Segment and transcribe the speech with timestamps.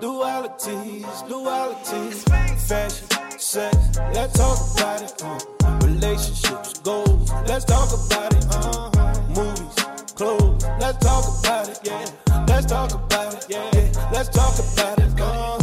[0.00, 2.24] Dualities, dualities,
[2.68, 3.76] fashion, sex,
[4.14, 5.22] let's talk about it.
[5.22, 8.46] Uh, relationships, goals, let's talk about it.
[8.50, 9.74] Uh, movies,
[10.14, 11.80] clothes, let's talk about it.
[11.84, 13.46] Yeah, let's talk about it.
[13.50, 14.10] Yeah, yeah.
[14.12, 15.20] let's talk about it.
[15.20, 15.56] Uh,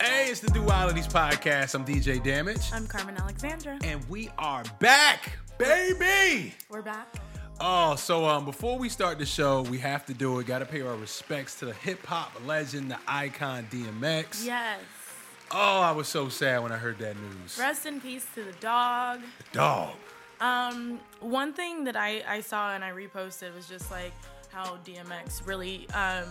[0.00, 1.74] Hey, it's the Dualities Podcast.
[1.74, 2.70] I'm DJ Damage.
[2.72, 3.78] I'm Carmen Alexandra.
[3.84, 6.52] And we are back, baby.
[6.68, 7.06] We're back.
[7.60, 10.46] Oh, so um, before we start the show, we have to do it.
[10.46, 14.44] Got to pay our respects to the hip hop legend, the icon DMX.
[14.44, 14.80] Yes.
[15.50, 17.56] Oh, I was so sad when I heard that news.
[17.58, 19.20] Rest in peace to the dog.
[19.52, 19.94] Dog.
[20.40, 24.12] Um, one thing that I, I saw and I reposted was just like
[24.50, 26.26] how DMX really um,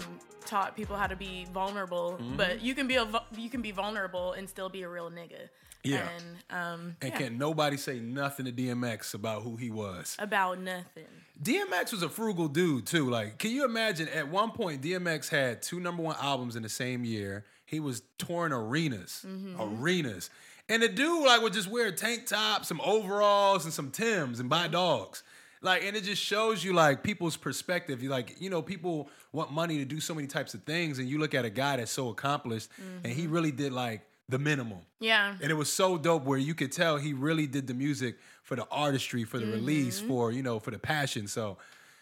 [0.45, 2.35] taught people how to be vulnerable, Mm-hmm.
[2.35, 5.47] but you can be a, you can be vulnerable and still be a real nigga.
[5.83, 6.07] Yeah.
[6.15, 10.15] And um, And yeah, can't nobody say nothing to DMX about who he was.
[10.19, 11.05] about nothing.
[11.41, 13.09] DMX was a frugal dude too.
[13.09, 14.07] Like, can you imagine?
[14.07, 17.43] At one point, DMX had two number one albums in the same year.
[17.65, 19.25] He was touring arenas,
[19.59, 20.29] arenas,
[20.69, 24.39] and the dude like would just wear a tank top, some overalls, and some Tims,
[24.39, 25.23] and buy dogs.
[25.61, 28.03] Like, and it just shows you like people's perspective.
[28.03, 31.09] You like, you know, people want money to do so many types of things, and
[31.09, 32.69] you look at a guy that's so accomplished,
[33.03, 34.79] and he really did like the minimum.
[34.99, 35.35] Yeah.
[35.41, 38.55] And it was so dope where you could tell he really did the music for
[38.55, 40.07] the artistry, for the release, Mm-hmm.
[40.07, 41.27] for, you know, for the passion.
[41.27, 41.57] So,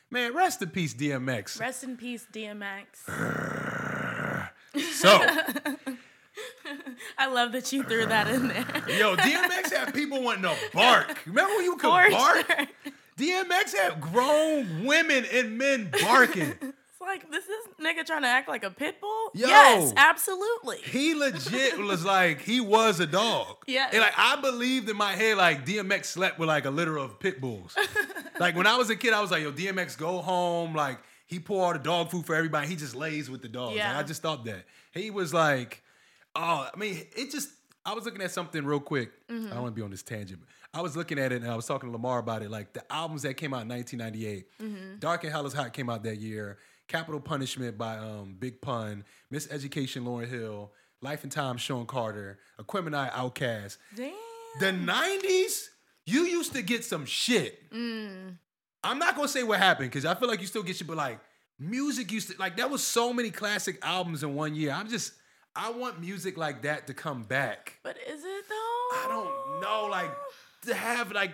[0.10, 1.60] man, rest in peace, DMX.
[1.60, 2.86] Rest in peace, DMX.
[4.94, 5.10] So,
[7.18, 8.66] I love that you threw that in there.
[8.98, 11.18] yo, DMX had people wanting to bark.
[11.26, 12.46] Remember when you could For bark?
[12.48, 12.68] sure.
[13.18, 16.54] DMX had grown women and men barking.
[17.02, 19.32] Like this is nigga trying to act like a pit bull.
[19.34, 19.48] Yo.
[19.48, 20.78] Yes, absolutely.
[20.78, 23.48] He legit was like, he was a dog.
[23.68, 23.90] Yeah.
[23.92, 27.20] And like, I believed in my head, like, DMX slept with like a litter of
[27.20, 27.74] pit bulls.
[28.40, 30.76] like, when I was a kid, I was like, yo, DMX go home.
[30.76, 32.68] Like, he pour all the dog food for everybody.
[32.68, 33.78] He just lays with the dogs.
[33.78, 33.94] Yeah.
[33.94, 34.66] Like, I just thought that.
[34.94, 35.82] He was like,
[36.36, 37.50] oh, I mean, it just,
[37.86, 39.12] I was looking at something real quick.
[39.30, 39.48] Mm-hmm.
[39.48, 40.42] I don't want to be on this tangent.
[40.74, 42.52] I was looking at it and I was talking to Lamar about it.
[42.52, 45.00] Like, the albums that came out in 1998, mm-hmm.
[45.00, 46.58] Dark and Hell is Hot came out that year.
[46.92, 50.72] Capital Punishment by um, Big Pun, Miseducation Lauryn Hill,
[51.02, 53.78] Life and Time Sean Carter, Aquemini OutKast.
[53.96, 54.14] Damn.
[54.60, 55.68] The 90s,
[56.06, 57.58] you used to get some shit.
[57.74, 60.98] I'm not gonna say what happened because I feel like you still get shit, but
[60.98, 61.20] like
[61.58, 64.72] music used to like that was so many classic albums in one year.
[64.72, 65.14] I'm just
[65.56, 67.78] I want music like that to come back.
[67.84, 68.56] But is it though?
[68.98, 70.12] I don't know, like
[70.64, 71.32] to have like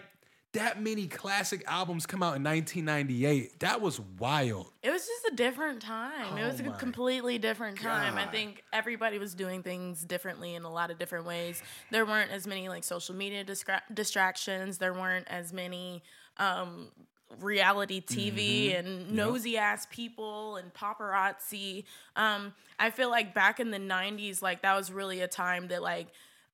[0.53, 3.59] that many classic albums come out in 1998.
[3.59, 4.71] That was wild.
[4.81, 6.37] It was just a different time.
[6.37, 8.17] it Oh was a completely different time.
[8.17, 11.61] I think everybody was doing things differently in a lot of different ways.
[11.91, 14.77] There weren't as many like social media distra- distractions.
[14.77, 16.01] There weren't as many
[16.37, 16.87] um,
[17.41, 18.37] reality TV
[18.71, 18.87] Mm-hmm.
[18.87, 21.83] and nosy ass people and paparazzi.
[22.15, 25.81] Um, I feel like back in the '90s, like that was really a time that
[25.83, 26.07] like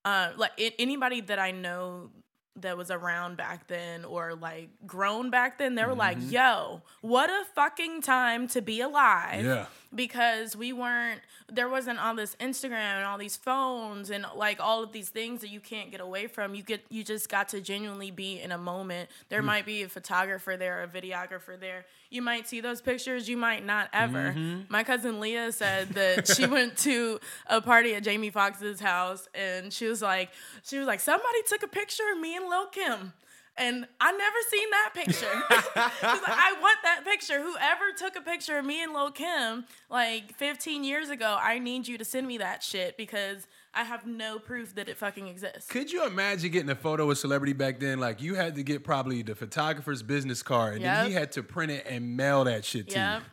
[0.03, 2.09] uh, like it, anybody that I know
[2.57, 6.29] that was around back then or like grown back then, they were like, Mm-hmm.
[6.31, 9.43] yo, what a fucking time to be alive.
[9.43, 9.65] Yeah.
[9.95, 11.21] Because we weren't,
[11.51, 15.41] there wasn't all this Instagram and all these phones and like all of these things
[15.41, 16.55] that you can't get away from.
[16.55, 19.09] You get, you just got to genuinely be in a moment.
[19.29, 19.45] There Mm.
[19.45, 21.85] might be a photographer there, a videographer there.
[22.09, 24.33] You might see those pictures, you might not ever.
[24.35, 24.61] Mm-hmm.
[24.69, 29.71] My cousin Leah said that she went to a party at Jamie Foxx's house and
[29.73, 30.29] she was like,
[30.63, 33.13] she was like, somebody took a picture of me and Lil Kim.
[33.55, 35.41] And I never seen that picture.
[36.03, 37.41] Like, I want that picture.
[37.41, 41.87] Whoever took a picture of me and Lil Kim like 15 years ago, I need
[41.87, 45.69] you to send me that shit because I have no proof that it fucking exists.
[45.69, 47.99] Could you imagine getting a photo of a celebrity back then?
[47.99, 51.43] Like you had to get probably the photographer's business card, and then he had to
[51.43, 53.17] print it and mail that shit to Yeah.
[53.17, 53.23] you.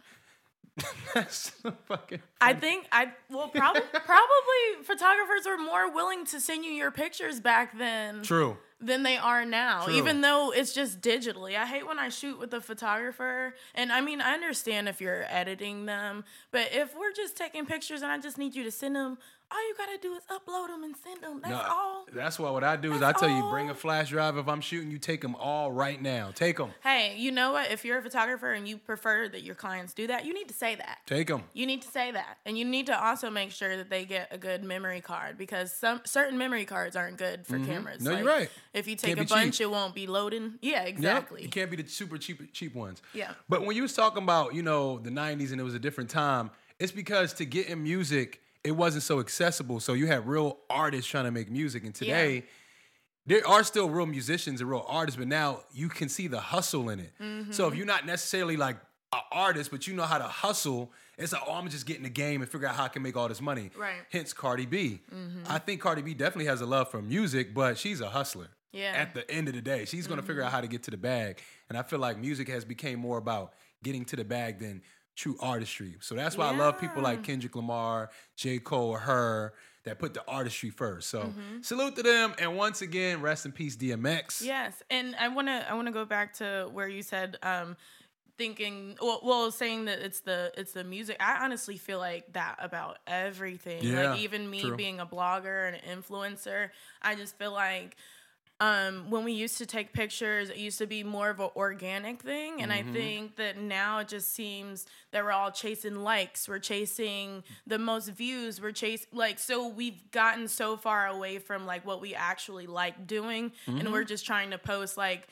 [1.15, 2.21] That's so fucking.
[2.41, 7.41] I think I well probably probably photographers were more willing to send you your pictures
[7.41, 8.57] back then True.
[8.81, 9.95] Than they are now, True.
[9.95, 11.57] even though it's just digitally.
[11.57, 13.55] I hate when I shoot with a photographer.
[13.75, 18.03] And I mean, I understand if you're editing them, but if we're just taking pictures
[18.03, 19.19] and I just need you to send them,
[19.53, 21.41] all you gotta do is upload them and send them.
[21.43, 22.07] That's Nah, all.
[22.13, 24.61] That's why what I do is I tell you bring a flash drive if I'm
[24.61, 24.91] shooting.
[24.91, 26.31] You take them all right now.
[26.35, 26.71] Take them.
[26.83, 27.71] Hey, you know what?
[27.71, 30.55] If you're a photographer and you prefer that your clients do that, you need to
[30.55, 30.99] say that.
[31.07, 31.43] Take them.
[31.53, 32.39] You need to say that.
[32.47, 35.73] And you need to also make sure that they get a good memory card because
[35.73, 38.03] some certain memory cards aren't good for cameras.
[38.03, 38.13] Mm-hmm.
[38.13, 38.51] No, you're right.
[38.73, 39.35] If you take Can't a be cheap.
[39.37, 40.55] bunch, it won't be loading.
[40.63, 41.41] Yeah, exactly.
[41.43, 41.49] Yep.
[41.49, 43.03] It can't be the super cheap cheap ones.
[43.15, 43.33] Yeah.
[43.49, 46.11] But when you was talking about, you know, the 90s and it was a different
[46.11, 49.81] time, it's because to get in music, it wasn't so accessible.
[49.81, 51.85] So you had real artists trying to make music.
[51.85, 52.45] And today,
[53.27, 56.89] there are still real musicians and real artists, but now you can see the hustle
[56.91, 57.13] in it.
[57.21, 57.53] Mm-hmm.
[57.53, 58.77] So if you're not necessarily like
[59.13, 60.93] an artist, but you know how to hustle.
[61.19, 63.17] It's like, oh, I'm just getting the game and figure out how I can make
[63.17, 63.71] all this money.
[63.77, 63.97] Right.
[64.11, 65.01] Hence Cardi B.
[65.49, 68.49] I think Cardi B definitely has a love for music, but she's a hustler.
[68.73, 68.93] Yeah.
[68.95, 70.97] At the end of the day, she's gonna figure out how to get to the
[70.97, 73.53] bag, and I feel like music has became more about
[73.83, 74.83] getting to the bag than
[75.17, 75.97] true artistry.
[76.01, 78.59] So that's why I love people like Kendrick Lamar, J.
[78.59, 79.53] Cole, or H.E.R.
[79.85, 81.09] that put the artistry first.
[81.09, 84.43] So salute to them, and once again, rest in peace, DMX.
[84.43, 87.77] Yes, and I want to I want to go back to where you said um
[88.41, 91.19] thinking well, well saying that it's the it's the music.
[91.21, 93.85] I honestly feel like that about everything.
[93.85, 94.77] Yeah, like even me true.
[94.77, 96.71] being a blogger and an influencer,
[97.03, 97.97] I just feel like
[98.61, 102.23] um, when we used to take pictures, it used to be more of an organic
[102.23, 102.61] thing.
[102.63, 102.91] And Mm-hmm.
[102.91, 106.47] I think that now it just seems that we're all chasing likes.
[106.49, 108.61] We're chasing the most views.
[108.61, 113.07] We're chasing, like, so we've gotten so far away from, like, what we actually like
[113.07, 113.53] doing.
[113.67, 113.93] And Mm-hmm.
[113.93, 115.29] we're just trying to post, like,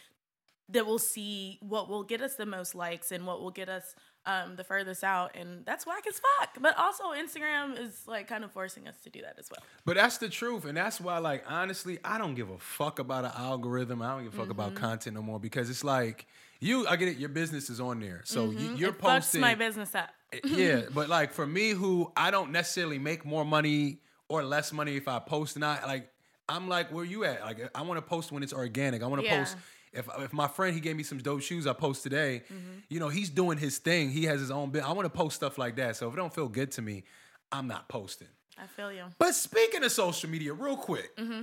[0.70, 3.94] that we'll see what will get us the most likes and what will get us
[4.28, 5.34] um, the furthest out.
[5.34, 6.50] And that's whack as fuck.
[6.60, 9.62] But also, Instagram is, like, kind of forcing us to do that as well.
[9.84, 13.24] But that's the truth, and that's why, like, honestly, I don't give a fuck about
[13.24, 14.02] an algorithm.
[14.02, 14.84] I don't give a fuck about Mm-hmm.
[14.84, 16.26] content no more because it's like
[16.60, 16.86] you.
[16.86, 17.16] I get it.
[17.18, 18.98] Your business is on there, so you, you're Mm-hmm.
[18.98, 19.40] it fucks posting.
[19.40, 20.10] my business up.
[20.44, 24.96] yeah, but like for me, who I don't necessarily make more money or less money
[24.96, 25.86] if I post not.
[25.86, 26.10] Like
[26.50, 27.40] I'm like, where you at?
[27.42, 29.02] Like I want to post when it's organic.
[29.02, 29.38] I want to Yeah.
[29.38, 29.56] post.
[29.98, 32.78] If, if my friend he gave me some dope shoes I post today, Mm-hmm.
[32.88, 34.10] you know he's doing his thing.
[34.10, 34.82] He has his own bit.
[34.88, 35.96] I want to post stuff like that.
[35.96, 37.04] So if it don't feel good to me,
[37.52, 38.28] I'm not posting.
[38.56, 39.04] I feel you.
[39.18, 41.16] But speaking of social media, real quick.
[41.16, 41.42] Mm-hmm.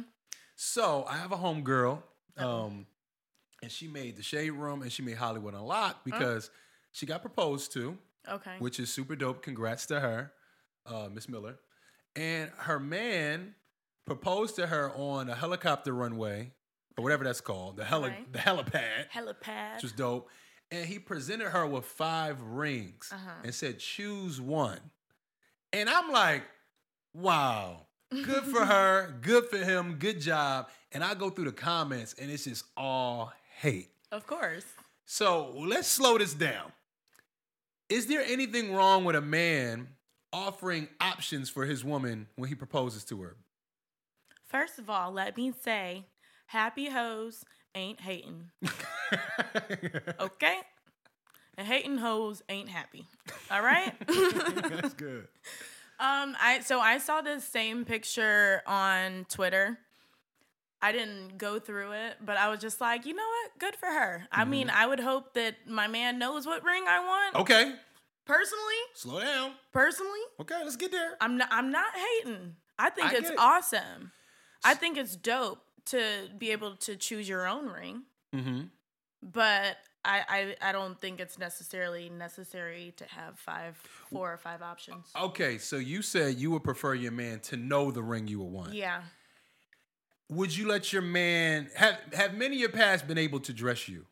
[0.56, 2.04] So I have a home girl,
[2.38, 2.86] um,
[3.62, 6.50] and she made the Shade Room and she made Hollywood Unlocked because
[6.92, 7.98] she got proposed to,
[8.30, 8.56] Okay.
[8.60, 9.42] which is super dope.
[9.44, 10.32] Congrats to her,
[10.86, 11.58] uh, Miss Miller.
[12.16, 13.56] And her man
[14.06, 16.52] proposed to her on a helicopter runway,
[16.98, 18.32] or whatever that's called, the heli- Right.
[18.34, 19.76] the helipad, Helipad.
[19.76, 20.30] which was dope.
[20.72, 23.32] And he presented her with five rings Uh-huh.
[23.44, 24.80] and said, choose one.
[25.74, 26.44] And I'm like,
[27.14, 30.70] wow, good for her, good for him, good job.
[30.92, 33.90] And I go through the comments and it's just all hate.
[34.12, 34.66] Of course.
[35.06, 36.72] So let's slow this down.
[37.90, 39.90] Is there anything wrong with a man
[40.34, 43.36] offering options for his woman when he proposes to her?
[44.48, 46.06] First of all, let me say,
[46.48, 47.44] happy hoes
[47.74, 48.52] ain't hating.
[50.20, 50.58] Okay?
[51.58, 53.06] And hating hoes ain't happy.
[53.50, 53.94] All right?
[54.08, 55.28] That's good.
[56.00, 59.78] um, I so I saw this same picture on Twitter.
[60.82, 63.60] I didn't go through it, but I was just like, you know what?
[63.60, 64.28] Good for her.
[64.32, 67.36] I mean, I would hope that my man knows what ring I want.
[67.38, 67.74] Okay,
[68.26, 69.52] Personally, slow down.
[69.72, 71.16] personally, Okay, let's get there.
[71.22, 72.56] I'm not I'm not hating.
[72.78, 73.38] I think I it's it.
[73.40, 74.12] awesome.
[74.64, 78.04] I think it's dope to be able to choose your own ring,
[78.36, 78.62] Mm-hmm.
[79.22, 83.76] but I, I I don't think it's necessarily necessary to have five,
[84.12, 85.06] four or five options.
[85.20, 88.52] Okay, so you said you would prefer your man to know the ring you would
[88.52, 88.74] want.
[88.74, 89.02] Yeah.
[90.30, 93.88] Would you let your man have have men in your past been able to dress
[93.88, 94.06] you?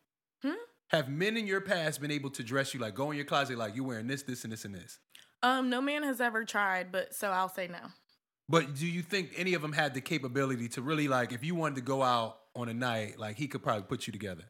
[0.43, 0.51] Hmm?
[0.89, 3.57] Have men in your past been able to dress you like go in your closet
[3.57, 4.99] like you wearing this, this, and this and this?
[5.41, 7.79] Um, no man has ever tried, but so I'll say no.
[8.50, 11.56] But do you think any of them had the capability to really like if you
[11.56, 14.44] wanted to go out on a night, like he could probably put you together?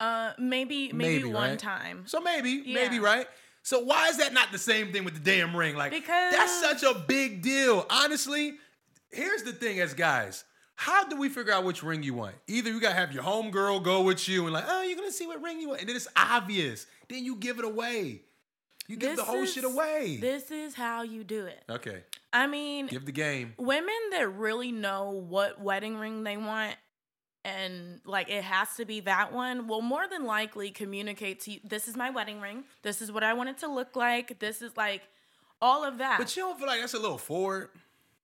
[0.00, 1.58] Uh, maybe maybe, Maybe, one right?
[1.58, 2.04] time.
[2.06, 3.26] So maybe, maybe right.
[3.62, 5.76] So why is that not the same thing with the damn ring?
[5.76, 7.86] Like Because- that's such a big deal.
[7.90, 8.54] Honestly,
[9.10, 10.44] here's the thing as guys.
[10.76, 12.34] How do we figure out which ring you want?
[12.48, 15.26] Either you gotta have your homegirl go with you and like, oh, you're gonna see
[15.26, 16.86] what ring you want, and then it's obvious.
[17.08, 18.22] Then you give it away.
[18.86, 20.18] You give the whole is- shit away.
[20.20, 21.62] This is how you do it.
[21.70, 23.54] okay, I mean, give the game.
[23.58, 26.76] women that really know what wedding ring they want
[27.44, 31.60] and like it has to be that one will more than likely communicate to you
[31.62, 34.62] this is my wedding ring this is what i want it to look like this
[34.62, 35.02] is like
[35.60, 37.68] all of that But you don't feel like that's a little forward.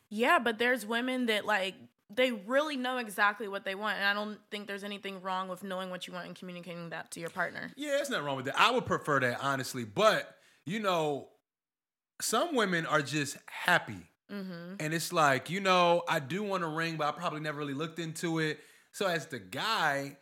[0.08, 1.74] yeah but there's women that like
[2.08, 5.62] they really know exactly what they want and i don't think there's anything wrong with
[5.62, 8.46] knowing what you want and communicating that to your partner Yeah, there's not wrong with
[8.46, 8.58] that.
[8.58, 10.34] I would prefer that honestly, but
[10.66, 11.28] you know,
[12.20, 14.74] some women are just happy, mm-hmm.
[14.78, 17.74] and it's like you know, I do want a ring, but I probably never really
[17.74, 18.58] looked into it.
[18.92, 20.16] So as the guy,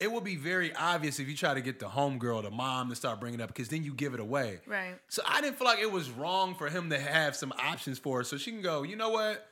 [0.00, 2.96] it would be very obvious if you try to get the homegirl, the mom, to
[2.96, 4.60] start bringing it up because then you give it away.
[4.66, 7.98] right So I didn't feel like it was wrong for him to have some options
[7.98, 8.82] for her, so she can go.
[8.82, 9.47] You know what?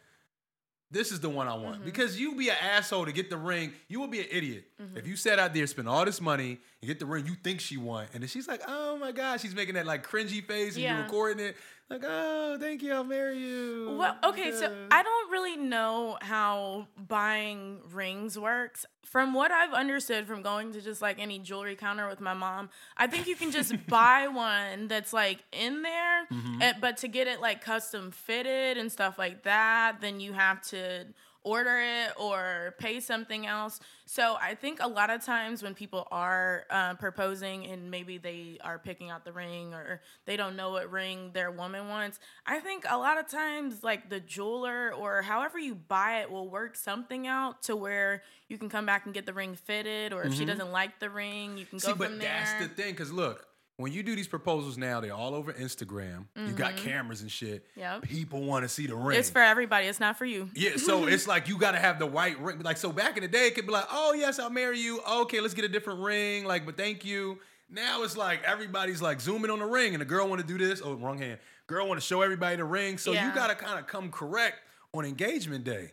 [0.91, 1.85] This is the one I want mm-hmm.
[1.85, 3.73] because you be an asshole to get the ring.
[3.89, 4.97] You will be an idiot mm-hmm.
[4.97, 7.61] if you sat out there, spend all this money, and get the ring you think
[7.61, 10.75] she want, and then she's like, "Oh my god," she's making that like cringy face,
[10.75, 10.95] and Yeah.
[10.95, 11.57] you're recording it.
[11.89, 13.95] Like, oh, thank you, I'll marry you.
[13.99, 18.85] Well, okay, so I don't really know how buying rings works.
[19.05, 22.71] From what I've understood from going to just like any jewelry counter with my mom,
[22.97, 26.63] I think you can just buy one that's like in there, Mm-hmm.
[26.63, 30.61] eh, but to get it like custom fitted and stuff like that, then you have
[30.71, 31.07] to
[31.47, 33.79] order it or pay something else.
[34.05, 38.59] So I think a lot of times when people are uh, proposing and maybe they
[38.65, 42.59] are picking out the ring or they don't know what ring their woman wants, I
[42.59, 46.75] think a lot of times like the jeweler or however you buy it will work
[46.75, 50.35] something out to where you can come back and get the ring fitted, or if
[50.35, 51.93] she doesn't like the ring, you can Mm-hmm.
[51.93, 52.31] See, go from there.
[52.31, 53.47] But that's the thing, because look,
[53.79, 56.27] when you do these proposals now, they're all over Instagram.
[56.35, 57.67] You got cameras and shit.
[57.71, 57.81] Mm-hmm.
[57.81, 58.03] Yep.
[58.03, 59.19] People want to see the ring.
[59.19, 59.87] it's for everybody.
[59.87, 60.49] It's not for you.
[60.55, 62.61] Yeah, so it's like you gotta have the white ring.
[62.61, 65.01] Like so, back in the day, it could be like, "Oh yes, I'll marry you."
[65.03, 66.45] Okay, let's get a different ring.
[66.45, 67.39] Like, but thank you.
[67.69, 70.57] Now it's like everybody's like zooming on the ring, and the girl want to do
[70.57, 70.81] this.
[70.83, 71.39] Oh, wrong hand.
[71.67, 72.97] Girl want to show everybody the ring.
[72.97, 73.29] So Yeah.
[73.29, 74.61] you gotta kind of come correct
[74.95, 75.93] on engagement day.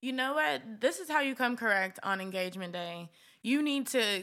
[0.00, 0.80] You know what?
[0.80, 3.10] This is how you come correct on engagement day.
[3.42, 4.22] You need to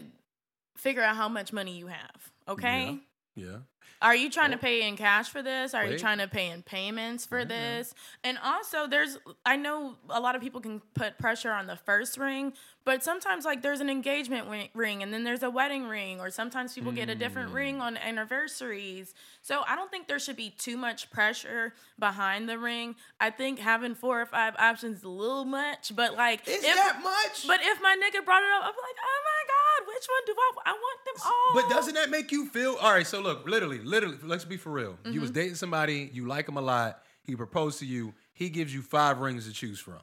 [0.75, 2.31] figure out how much money you have.
[2.47, 2.99] Okay.
[3.35, 3.57] Yeah.
[4.01, 5.73] Are you trying to pay in cash for this?
[5.73, 7.49] Are you trying to pay in payments for mm-hmm.
[7.49, 7.95] this?
[8.23, 12.17] And also, there's, I know a lot of people can put pressure on the first
[12.17, 12.53] ring,
[12.85, 16.73] but sometimes, like, there's an engagement ring and then there's a wedding ring, or sometimes
[16.73, 17.81] people get a different ring mm.
[17.81, 19.13] on anniversaries.
[19.41, 22.95] So I don't think there should be too much pressure behind the ring.
[23.19, 26.75] I think having four or five options is a little much, but like, Is if,
[26.75, 27.47] that much?
[27.47, 30.35] but if my nigga brought it up, be like, oh my God, which one do
[30.37, 31.61] I, I want them all.
[31.61, 33.05] But doesn't that make you feel all right?
[33.05, 34.97] So look, literally, literally, let's be for real.
[35.05, 35.21] You Mm-hmm.
[35.21, 37.01] was dating somebody, you like him a lot.
[37.23, 38.13] He proposed to you.
[38.33, 39.99] He gives you five rings to choose from.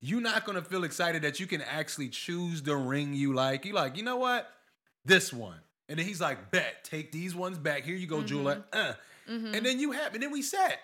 [0.00, 3.64] You're not gonna feel excited that you can actually choose the ring you like.
[3.64, 4.48] You like, you know what?
[5.04, 5.58] This one.
[5.88, 7.84] And then he's like, bet, take these ones back.
[7.84, 8.26] Here you go, Mm-hmm.
[8.26, 8.64] jeweler.
[8.72, 8.92] Uh.
[9.28, 10.78] And then you have, and then we sat.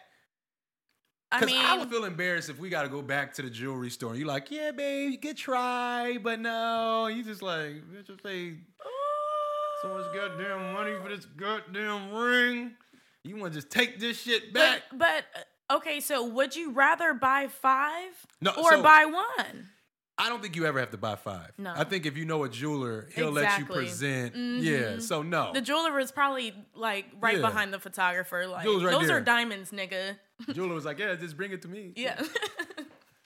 [1.33, 3.49] I Because mean, I would feel embarrassed if we got to go back to the
[3.51, 7.07] jewelry store you're like, yeah, babe, good try, but no.
[7.07, 8.55] You just like, you just say,
[9.81, 12.73] so much goddamn money for this goddamn ring.
[13.25, 14.83] You want to just take this shit back?
[14.91, 15.25] But, but
[15.71, 19.69] uh, okay, so would you rather buy five No, or so- buy one?
[20.19, 21.53] I don't think you ever have to buy five.
[21.57, 21.73] No.
[21.75, 23.75] I think if you know a jeweler, he'll let you Exactly.
[23.77, 24.35] present.
[24.35, 24.63] Mhm.
[24.63, 25.53] Yeah, so no.
[25.55, 27.41] The jeweler is probably like right Yeah.
[27.41, 28.47] behind the photographer.
[28.47, 29.17] Like right those there.
[29.17, 30.17] are diamonds, nigga.
[30.53, 31.93] jeweler was like, yeah, just bring it to me.
[31.97, 32.21] Yeah.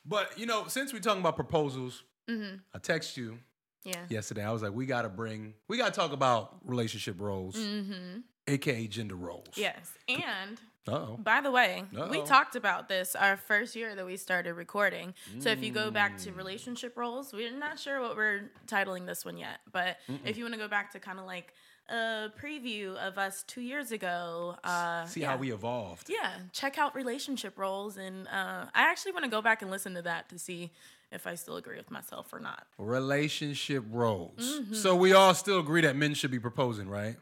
[0.08, 3.38] But, you know, since we're talking about proposals, hmm I text you
[3.84, 4.04] Yeah.
[4.08, 4.44] yesterday.
[4.44, 8.18] I was like, we got to bring, we got to talk about relationship roles, hmm
[8.48, 9.48] AKA gender roles.
[9.56, 9.90] Yes.
[10.08, 11.16] And Uh-oh.
[11.16, 12.24] by the way, we Uh-oh.
[12.26, 15.12] talked about this our first year that we started recording.
[15.40, 16.22] So if you go back Mm.
[16.24, 19.58] to relationship roles, we're not sure what we're titling this one yet.
[19.72, 21.52] But if you want to go back to kind of like
[21.88, 25.30] a preview of us two years ago, uh, See yeah.
[25.30, 26.08] how we evolved.
[26.08, 27.96] yeah, check out relationship roles.
[27.96, 30.70] And uh, I actually want to go back and listen to that to see
[31.12, 32.66] if I still agree with myself or not.
[32.78, 34.58] Relationship roles.
[34.60, 34.74] Mm-hmm.
[34.74, 37.16] So we all still agree that men should be proposing, right?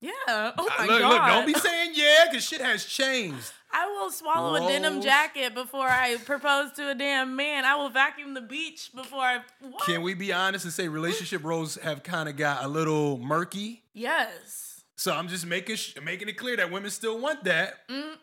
[0.00, 0.10] Yeah.
[0.28, 1.08] Oh my look, God.
[1.12, 3.52] look, don't be saying yeah, because shit has changed.
[3.76, 7.64] I will swallow a denim jacket before I propose to a damn man.
[7.64, 9.40] I will vacuum the beach before I.
[9.60, 9.84] What?
[9.84, 13.82] Can we be honest and say relationship roles have kind of got a little murky?
[13.92, 14.84] Yes.
[14.96, 17.86] So I'm just making sh- making it clear that women still want that.
[17.88, 18.14] Mm,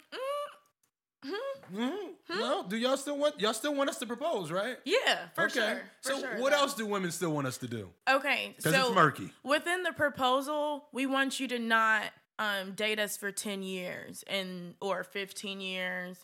[1.73, 1.91] Mhm.
[2.29, 4.77] No, do y'all still want y'all still want us to propose, right?
[4.85, 5.53] Yeah, for okay.
[5.53, 5.81] sure.
[6.01, 6.37] For so sure.
[6.39, 7.91] what That- else do women still want us to do?
[8.09, 9.31] Okay, Because so it's murky.
[9.43, 12.03] within the proposal, we want you to not
[12.41, 16.17] um, date us for ten years and or fifteen years.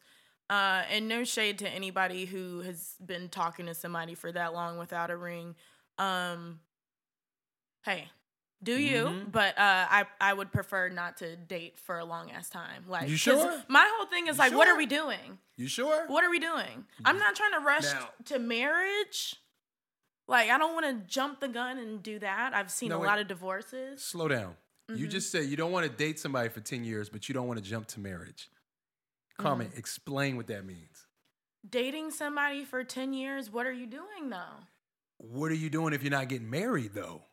[0.50, 4.78] Uh, and no shade to anybody who has been talking to somebody for that long
[4.78, 5.56] without a ring.
[5.98, 6.62] Um,
[7.84, 8.08] hey,
[8.64, 9.06] do you?
[9.06, 9.32] Mhm.
[9.32, 12.86] But uh, I I would prefer not to date for a long ass time.
[12.88, 13.62] Like, You sure?
[13.68, 15.38] My whole thing is You like, what are we doing?
[15.58, 16.08] You sure?
[16.08, 16.86] What are we doing?
[17.04, 19.36] I'm not trying to rush Now- to marriage.
[20.30, 22.54] Like, I don't want to jump the gun and do that.
[22.54, 23.08] I've seen No, a wait.
[23.08, 24.04] lot of divorces.
[24.04, 24.56] Slow down.
[24.90, 25.00] Mm-hmm.
[25.02, 27.48] You just said you don't want to date somebody for 10 years, but you don't
[27.48, 28.50] want to jump to marriage.
[29.38, 29.78] Carmen, Mm-hmm.
[29.80, 31.06] explain what that means.
[31.70, 34.64] Dating somebody for 10 years, what are you doing though?
[35.18, 37.24] What are you doing if you're not getting married though?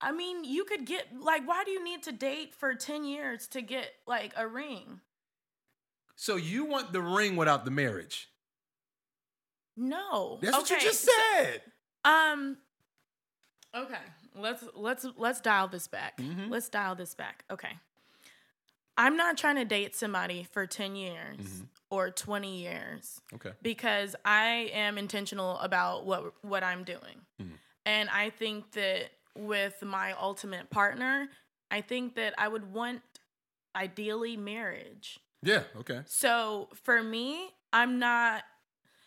[0.00, 3.46] I mean, you could get, like, why do you need to date for 10 years
[3.48, 5.00] to get, like, a ring?
[6.16, 8.28] So you want the ring without the marriage.
[9.76, 10.38] No.
[10.42, 11.62] That's what you Okay, just so- said.
[12.04, 12.58] Um.
[13.74, 13.96] Okay,
[14.34, 16.16] let's let's let's dial this back.
[16.18, 16.50] Mhm.
[16.50, 17.44] Let's dial this back.
[17.50, 17.78] Okay.
[18.96, 21.68] I'm not trying to date somebody for 10 years Mhm.
[21.90, 23.52] or 20 years Okay.
[23.60, 27.26] because I am intentional about what what I'm doing.
[27.40, 27.58] Mhm.
[27.84, 31.28] And I think that with my ultimate partner,
[31.70, 33.02] I think that I would want
[33.74, 35.18] ideally marriage.
[35.42, 35.64] Yeah.
[35.76, 36.02] Okay.
[36.06, 38.44] So for me, I'm not.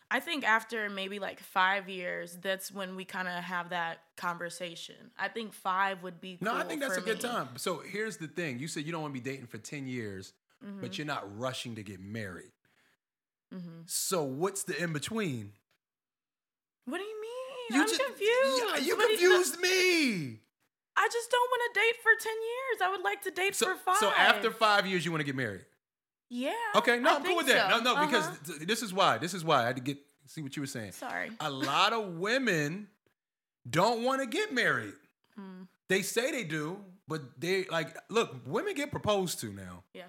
[0.10, 4.96] I think after maybe like five years, that's when we kind of have that conversation.
[5.20, 6.38] I think five would be.
[6.40, 7.50] No, I think that's a good time.
[7.58, 10.34] So here's the thing: you said you don't want to be dating for ten years,
[10.66, 10.82] Mm-hmm.
[10.82, 12.52] but you're not rushing to get married.
[13.86, 15.52] So what's the in between?
[16.86, 17.78] What do you mean?
[17.78, 18.30] You I'm just- confused.
[18.34, 20.40] Yeah, you What do you- confused me.
[21.00, 22.82] I just don't want to date for ten years.
[22.82, 23.98] I would like to date So, for five.
[24.00, 25.64] so after five years, you want to get married?
[26.30, 26.52] Yeah.
[26.76, 27.72] Okay, no, I I'm cool with that.
[27.72, 27.80] so.
[27.80, 28.54] No, no, because Uh-huh.
[28.58, 29.18] th- this is why.
[29.18, 30.92] This is why I had to get see what you were saying.
[30.92, 31.32] Sorry.
[31.40, 32.88] A lot of women
[33.70, 34.94] don't want to get married.
[35.36, 35.64] Hmm.
[35.88, 38.36] They say they do, but they like look.
[38.46, 40.04] Women get proposed to now, Yeah.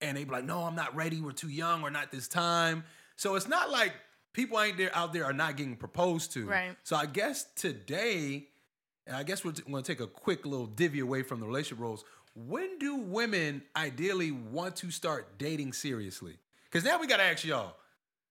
[0.00, 1.20] and they be like, "No, I'm not ready.
[1.20, 1.82] We're too young.
[1.82, 2.84] Or not this time."
[3.16, 3.92] So it's not like
[4.32, 6.46] people ain't there out there are not getting proposed to.
[6.46, 6.74] Right.
[6.84, 8.48] So I guess today,
[9.06, 11.80] and I guess we're going to take a quick little divvy away from the relationship
[11.82, 12.04] roles.
[12.34, 16.38] When do women ideally want to start dating seriously?
[16.64, 17.74] Because now we got to ask y'all.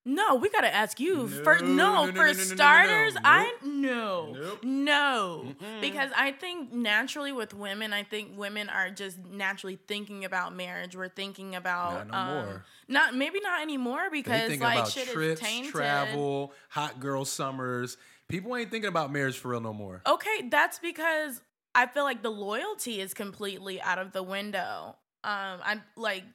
[0.05, 1.17] No, we gotta ask you.
[1.17, 4.63] No, for, no, no, no, for starters, I no, Nope.
[4.63, 10.55] no, because I think naturally with women, I think women are just naturally thinking about
[10.55, 10.95] marriage.
[10.95, 12.65] We're thinking about Not no um, more.
[12.87, 15.71] not maybe not anymore because like about shit trips, is tainted.
[15.71, 17.97] travel, hot girl summers.
[18.29, 20.01] People ain't thinking about marriage for real no more.
[20.07, 21.41] Okay, that's because
[21.79, 24.97] I feel like the loyalty is completely out of the window.
[25.23, 26.25] Um, I'm like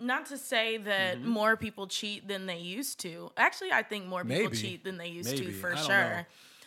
[0.00, 1.24] not to say that Mhm.
[1.24, 3.30] more people cheat than they used to.
[3.36, 4.56] Actually, I think more people Maybe.
[4.56, 5.46] cheat than they used Maybe.
[5.52, 6.14] to for sure.
[6.16, 6.24] know.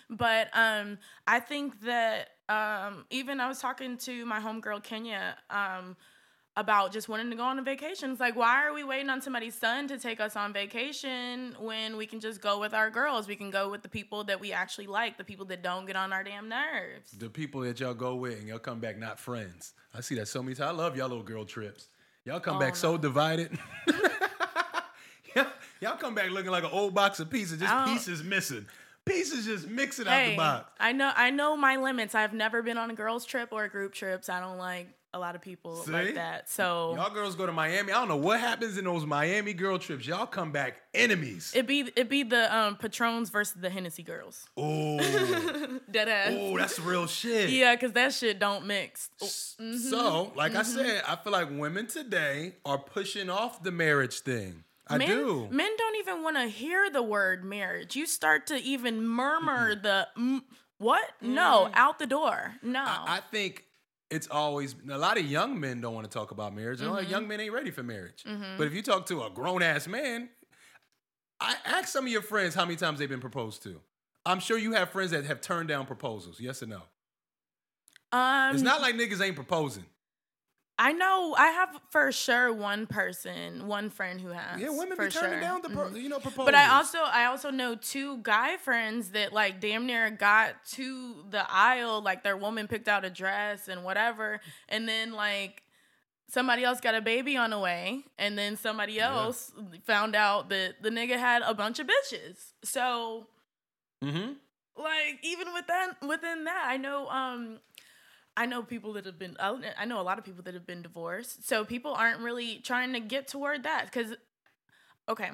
[0.09, 5.97] But um, I think that um, even I was talking to my homegirl Kenya um,
[6.57, 8.11] about just wanting to go on a vacation.
[8.11, 11.97] It's like, why are we waiting on somebody's son to take us on vacation when
[11.97, 13.27] we can just go with our girls?
[13.27, 15.95] We can go with the people that we actually like, the people that don't get
[15.95, 17.11] on our damn nerves.
[17.11, 19.73] The people that y'all go with and y'all come back not friends.
[19.93, 20.69] I see that so many times.
[20.69, 21.87] I love y'all little girl trips.
[22.23, 23.57] Y'all come Oh, back so divided.
[25.81, 27.83] Y'all come back looking like an old box of pizza, just oh.
[27.85, 28.65] pieces missing.
[29.05, 30.71] Pieces just mixing out the box.
[30.79, 32.15] I know I know my limits.
[32.15, 34.29] I've never been on a girls trip or a group trips.
[34.29, 35.91] I don't like a lot of people See?
[35.91, 36.49] like that.
[36.49, 37.91] So Y'all girls go to Miami.
[37.91, 40.05] I don't know what happens in those Miami girl trips.
[40.05, 41.53] Y'all come back enemies.
[41.55, 44.45] it be it be the um Patrons versus the Hennessy girls.
[44.57, 44.97] Oh,
[45.91, 46.33] Dead ass.
[46.33, 47.49] oh, that's real shit.
[47.49, 49.09] Yeah, because that shit don't mix.
[49.17, 54.65] So, like I said, I feel like women today are pushing off the marriage thing.
[54.87, 55.47] I men, do.
[55.49, 57.95] Men don't even want to hear the word marriage.
[57.95, 60.41] You start to even murmur the mm,
[60.77, 61.03] what?
[61.21, 62.55] No, out the door.
[62.61, 62.83] No.
[62.83, 63.63] I, I think
[64.15, 66.79] it's always a lot of young men don't want to talk about marriage.
[66.79, 67.05] and A lot Mm-hmm.
[67.05, 68.23] of young men ain't ready for marriage.
[68.57, 70.29] But if you talk to a grown ass man,
[71.39, 73.79] I ask some of your friends how many times they've been proposed to.
[74.25, 76.39] I'm sure you have friends that have turned down proposals.
[76.39, 76.81] Yes or no?
[78.11, 79.85] um, It's not like niggas ain't proposing.
[80.77, 81.33] I know.
[81.37, 84.59] I have for sure one person, one friend who has.
[84.59, 85.41] Yeah, women for be turning sure.
[85.41, 86.45] down the pro- you know proposals.
[86.45, 91.23] But I also I also know two guy friends that like damn near got to
[91.29, 95.63] the aisle, like their woman picked out a dress and whatever, and then like
[96.29, 99.53] somebody else got a baby on the way, and then somebody else
[99.85, 102.37] found out that the nigga had a bunch of bitches.
[102.63, 103.27] So
[104.03, 104.33] hmm
[104.77, 107.59] like even with that within that, I know um
[108.37, 110.81] I know people that have been I know a lot of people that have been
[110.81, 111.47] divorced.
[111.47, 114.13] So people aren't really trying to get toward that cuz
[115.07, 115.31] okay,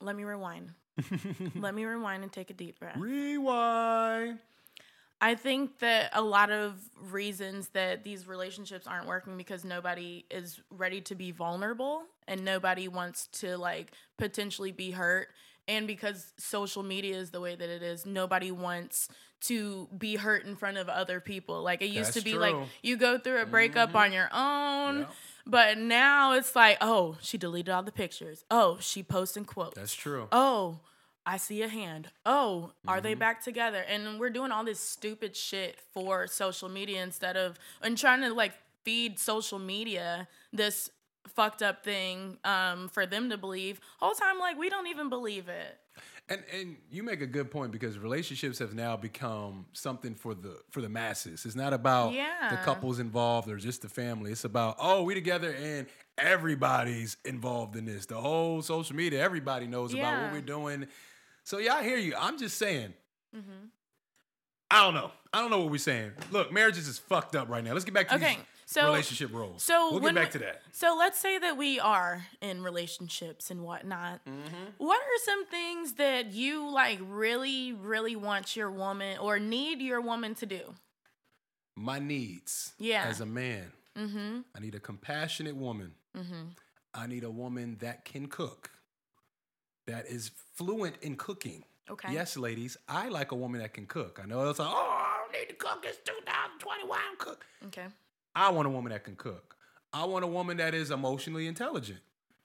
[0.00, 0.72] let me rewind.
[1.56, 2.96] let me rewind and take a deep breath.
[2.96, 4.38] Rewind.
[5.20, 10.60] I think that a lot of reasons that these relationships aren't working because nobody is
[10.70, 15.28] ready to be vulnerable and nobody wants to like potentially be hurt
[15.68, 19.08] and because social media is the way that it is nobody wants
[19.40, 22.40] to be hurt in front of other people like it used That's to be true.
[22.40, 25.04] like you go through a breakup on your own Yeah.
[25.46, 29.94] but now it's like oh she deleted all the pictures oh she posting quotes That's
[29.94, 30.28] true.
[30.32, 30.80] oh,
[31.26, 32.08] I see a hand.
[32.26, 33.02] Oh, are Mm-hmm.
[33.02, 33.78] they back together?
[33.88, 38.34] And we're doing all this stupid shit for social media instead of and trying to
[38.34, 38.52] like
[38.84, 40.90] feed social media this
[41.28, 43.80] fucked up thing um, for them to believe.
[43.98, 45.78] Whole time like we don't even believe it.
[46.28, 50.58] And and you make a good point because relationships have now become something for the
[50.70, 51.44] for the masses.
[51.44, 54.32] It's not about the couples involved or just the family.
[54.32, 58.06] It's about oh we together and everybody's involved in this.
[58.06, 60.86] The whole social media, everybody knows about what we're doing.
[61.44, 62.14] So yeah, I hear you.
[62.18, 62.94] I'm just saying.
[63.36, 63.66] Mm-hmm.
[64.70, 65.10] I don't know.
[65.32, 66.12] I don't know what we're saying.
[66.30, 67.72] Look, marriages is fucked up right now.
[67.74, 69.62] Let's get back to Okay, these so- relationship roles.
[69.62, 70.62] So we'll get back we- to that.
[70.72, 74.24] So let's say that we are in relationships and whatnot.
[74.24, 74.64] Mm-hmm.
[74.78, 80.00] What are some things that you like really, really want your woman or need your
[80.00, 80.74] woman to do?
[81.76, 82.72] My needs.
[82.78, 83.04] Yeah.
[83.08, 83.72] As a man.
[83.98, 84.40] Mm-hmm.
[84.54, 85.92] I need a compassionate woman.
[86.16, 86.48] Mm-hmm.
[86.94, 88.70] I need a woman that can cook,
[89.86, 91.64] that is fluent in cooking.
[91.90, 92.12] Okay.
[92.12, 94.20] Yes, ladies, I like a woman that can cook.
[94.22, 94.74] I know it's like, oh,
[95.04, 95.84] I don't need to cook.
[95.86, 96.98] It's 2021.
[97.18, 97.44] Cook.
[97.66, 97.86] Okay.
[98.34, 99.56] I want a woman that can cook.
[99.92, 102.00] I want a woman that is emotionally intelligent,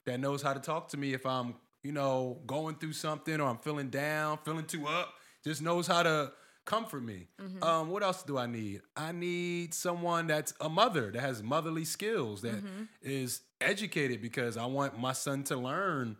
[0.06, 3.48] that knows how to talk to me if I'm, you know, going through something or
[3.48, 5.14] I'm feeling down, feeling too up.
[5.42, 6.32] Just knows how to
[6.64, 7.26] comfort me.
[7.40, 7.62] Mm-hmm.
[7.64, 8.82] Um, what else do I need?
[8.96, 12.84] I need someone that's a mother that has motherly skills, that mm-hmm.
[13.02, 16.16] is educated because I want my son to learn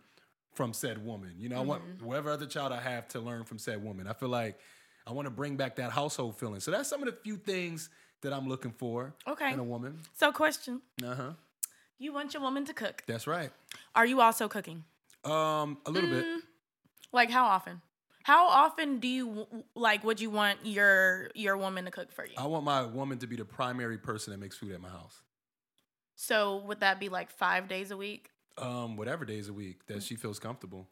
[0.53, 1.35] from said woman.
[1.37, 2.05] You know, I want mm-hmm.
[2.05, 4.07] whoever other child I have to learn from said woman.
[4.07, 4.59] I feel like
[5.07, 6.59] I want to bring back that household feeling.
[6.59, 7.89] So that's some of the few things
[8.21, 9.51] that I'm looking for Okay.
[9.51, 9.99] in a woman.
[10.13, 11.31] So, question: Uh huh.
[11.97, 13.03] You want your woman to cook?
[13.05, 13.51] That's right.
[13.95, 14.83] Are you also cooking?
[15.23, 16.25] Um, a little bit.
[17.13, 17.81] Like how often?
[18.23, 20.03] How often do you like?
[20.03, 22.33] Would you want your your woman to cook for you?
[22.37, 25.21] I want my woman to be the primary person that makes food at my house.
[26.15, 28.29] So would that be like five days a week?
[28.57, 30.87] Um, whatever days a week that she feels comfortable.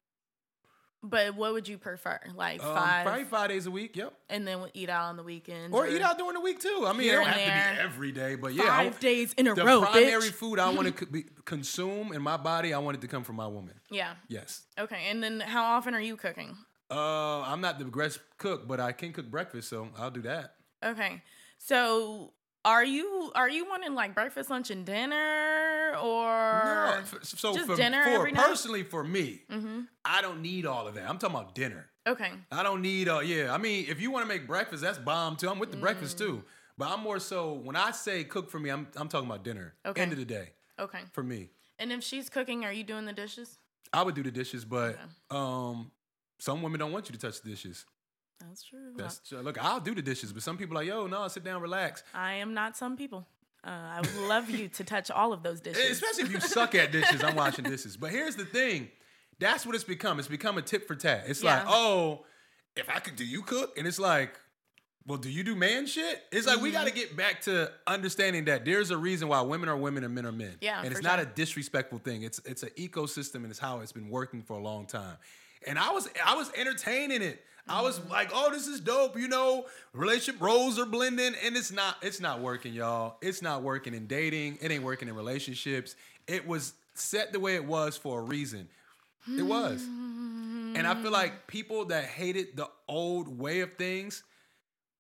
[1.02, 2.20] But what would you prefer?
[2.36, 3.96] Like Um, five, probably five days a week.
[3.96, 4.14] Yep.
[4.30, 6.84] and then we'll eat out on the weekends, Or eat out during the week too.
[6.86, 9.48] I mean, it don't have to be every day, but yeah, I, five days in
[9.48, 10.32] a the row, The primary bitch.
[10.34, 13.48] food I want to consume in my body, I want it to come from my
[13.48, 13.80] woman.
[13.90, 14.16] Yeah.
[14.28, 14.64] Yes.
[14.78, 15.08] Okay.
[15.10, 16.58] And then how often are you cooking?
[16.92, 20.56] Uh, I'm not the best cook, but I can cook breakfast, so I'll do that.
[20.84, 21.22] Okay.
[21.60, 22.34] So
[22.70, 27.76] are you are you wanting like breakfast, lunch, and dinner, or No, so just for,
[27.76, 28.46] dinner for every night?
[28.46, 29.82] personally for me, Mm-hmm.
[30.06, 31.10] I don't need all of that.
[31.10, 31.88] I'm talking about dinner.
[32.08, 32.32] Okay.
[32.52, 33.54] I don't need uh yeah.
[33.54, 35.50] I mean, if you want to make breakfast, that's bomb too.
[35.50, 36.26] I'm with the breakfast Mm.
[36.26, 36.44] too.
[36.78, 39.74] But I'm more so when I say cook for me, I'm I'm talking about dinner.
[39.86, 40.02] Okay.
[40.02, 41.00] End of the day Okay.
[41.12, 41.50] for me.
[41.80, 43.58] And if she's cooking, are you doing the dishes?
[43.92, 45.02] I would do the dishes, but Okay.
[45.32, 45.92] um
[46.40, 47.86] some women don't want you to touch the dishes.
[48.40, 48.94] That's true.
[48.96, 49.40] That's true.
[49.40, 52.04] look, I'll do the dishes, but some people are like, yo, no, sit down, relax.
[52.14, 53.28] I am not some people.
[53.64, 55.90] Uh, I would love you to touch all of those dishes.
[55.92, 57.98] Especially if you suck at dishes, I'm washing dishes.
[57.98, 58.88] But here's the thing.
[59.40, 60.20] That's what it's become.
[60.20, 61.26] It's become a tip for tat.
[61.28, 62.26] It's like, oh,
[62.78, 63.78] if I could do you cook?
[63.78, 64.40] And it's like,
[65.06, 66.22] well, do you do man shit?
[66.32, 66.64] It's like Mm-hmm.
[66.64, 70.04] we got to get back to understanding that there's a reason why women are women
[70.04, 70.56] and men are men.
[70.62, 71.28] Yeah, and it's not sure.
[71.28, 72.24] a disrespectful thing.
[72.24, 75.18] It's it's an ecosystem and it's how it's been working for a long time.
[75.68, 77.44] And I was I was entertaining it.
[77.70, 79.18] I was like, oh, this is dope.
[79.18, 83.18] You know, relationship roles are blending, and it's not it's not working, y'all.
[83.22, 84.58] It's not working in dating.
[84.62, 85.96] It ain't working in relationships.
[86.28, 88.68] It was set the way it was for a reason.
[89.38, 89.84] It was.
[89.84, 94.24] And I feel like people that hated the old way of things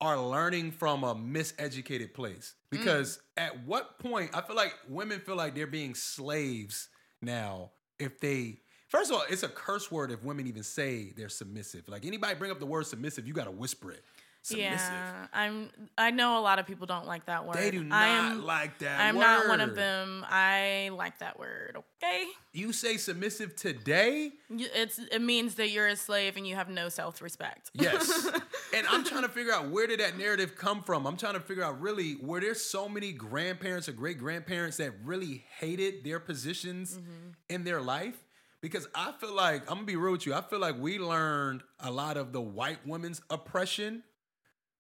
[0.01, 2.53] are learning from a miseducated place.
[2.71, 2.77] Mm.
[2.77, 6.89] Because at what point, I feel like women feel like they're being slaves
[7.21, 8.59] now if they.
[8.89, 11.87] First of all, it's a curse word if women even say they're submissive.
[11.87, 14.03] Like anybody bring up the word submissive, you gotta whisper it.
[14.41, 14.79] Submissive.
[14.79, 15.69] Yeah, I'm.
[15.97, 17.55] I know a lot of people don't like that word.
[17.55, 20.25] They do not I am, like that I'm not one of them.
[20.27, 21.77] I like that word.
[22.01, 22.23] Okay,
[22.53, 24.31] You say submissive today?
[24.49, 27.69] It's it means that you're a slave and you have no self respect.
[27.73, 28.27] Yes.
[28.73, 31.05] and I'm trying to figure out where did that narrative come from?
[31.05, 34.93] I'm trying to figure out really were there so many grandparents or great grandparents that
[35.03, 37.31] really hated their positions mm-hmm.
[37.49, 38.15] in their life?
[38.61, 41.63] Because I feel like, I'm gonna be real with you, I feel like we learned
[41.79, 44.03] a lot of the white woman's oppression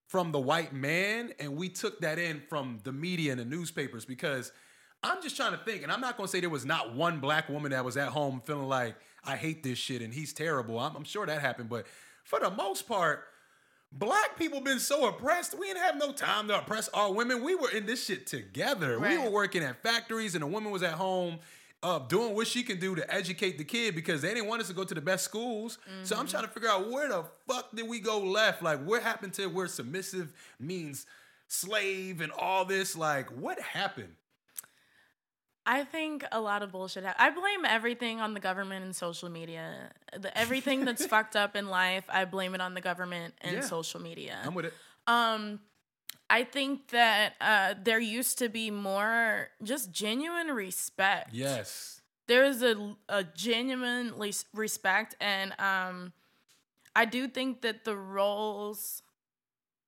[0.07, 4.05] from the white man, and we took that in from the media and the newspapers
[4.05, 4.51] because
[5.01, 7.47] I'm just trying to think, and I'm not gonna say there was not one black
[7.47, 10.79] woman that was at home feeling like I hate this shit and he's terrible.
[10.79, 11.85] I'm, I'm sure that happened, but
[12.25, 13.23] for the most part,
[13.91, 15.57] black people been so oppressed.
[15.57, 17.43] We didn't have no time to oppress our women.
[17.43, 18.99] We were in this shit together.
[18.99, 21.39] We were working at factories, and the woman was at home.
[21.81, 24.67] Uh, doing what she can do to educate the kid because they didn't want us
[24.67, 25.77] to go to the best schools.
[26.03, 28.61] So I'm trying to figure out where the fuck did we go left?
[28.61, 31.05] Like, what happened to where submissive means
[31.47, 32.97] slave and all this?
[32.97, 34.15] Like, what happened?
[35.65, 37.03] I think a lot of bullshit.
[37.05, 39.91] hap- I blame everything on the government and social media.
[40.17, 43.61] The, everything that's fucked up in life, I blame it on the government and Yeah.
[43.61, 44.37] social media.
[44.43, 44.73] I'm with it.
[45.07, 45.59] Um,
[46.29, 51.33] I think that uh, there used to be more just genuine respect.
[51.33, 52.01] Yes.
[52.27, 54.13] There is a, a genuine
[54.53, 56.13] respect, and um,
[56.95, 59.01] I do think that the roles,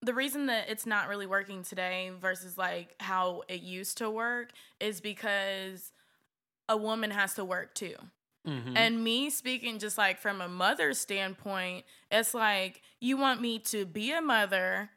[0.02, 4.50] the reason that it's not really working today versus like how it used to work
[4.80, 5.92] is because
[6.68, 7.96] a woman has to work too.
[8.48, 8.76] Mhm.
[8.76, 13.86] And me speaking just like from a mother's standpoint, it's like you want me to
[13.86, 14.90] be a mother,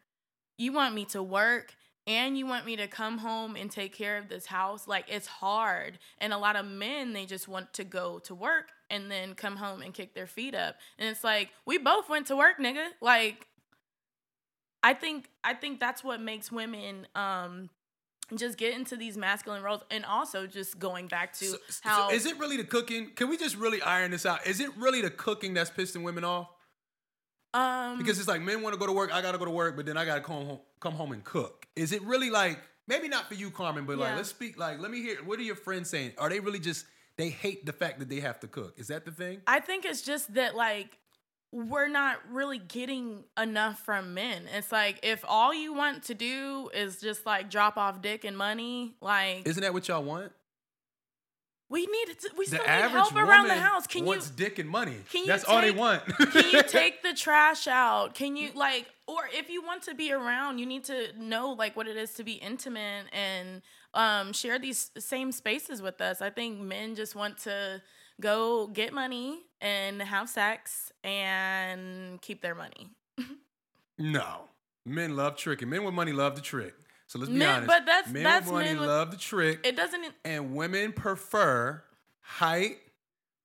[0.58, 1.74] you want me to work,
[2.06, 4.86] and you want me to come home and take care of this house.
[4.86, 5.98] Like it's hard.
[6.18, 9.56] And a lot of men, they just want to go to work and then come
[9.56, 10.76] home and kick their feet up.
[10.98, 12.88] And it's like, we both went to work, nigga.
[13.00, 13.48] Like
[14.82, 17.70] I think I think that's what makes women um
[18.36, 22.14] just get into these masculine roles and also just going back to So, how so
[22.14, 23.10] is it really the cooking?
[23.14, 24.46] Can we just really iron this out?
[24.46, 26.48] Is it really the cooking that's pissing women off?
[27.54, 29.76] Um Because it's like men want to go to work, I gotta go to work,
[29.76, 31.66] but then I gotta come home, come home and cook.
[31.76, 34.90] Is it really like maybe not for you, Carmen, but like let's speak like let
[34.90, 36.12] me hear what are your friends saying?
[36.18, 36.84] Are they really just
[37.16, 38.74] they hate the fact that they have to cook?
[38.76, 39.40] Is that the thing?
[39.46, 40.98] I think it's just that like
[41.52, 44.48] we're not really getting enough from men.
[44.52, 48.36] It's like if all you want to do is just like drop off dick and
[48.36, 50.32] money, like Isn't that what y'all want?
[51.70, 53.86] We need to, we The still need help around the house.
[53.86, 54.96] Can you wants dick and money.
[55.10, 56.04] can you That's all they take- want.
[56.32, 58.14] can you take the trash out?
[58.14, 61.76] Can you like or if you want to be around, you need to know like
[61.76, 63.62] what it is to be intimate and
[63.94, 66.20] um share these same spaces with us.
[66.20, 67.82] I think men just want to
[68.20, 72.90] go get money and have sex and keep their money.
[73.96, 74.48] No.
[74.84, 75.68] Men love tricking.
[75.68, 76.74] Men with money love to trick.
[77.14, 77.66] So let's be Men- honest.
[77.68, 79.60] but that's- men that's money men with- love to trick.
[79.64, 81.84] It doesn't and women prefer
[82.22, 82.80] height,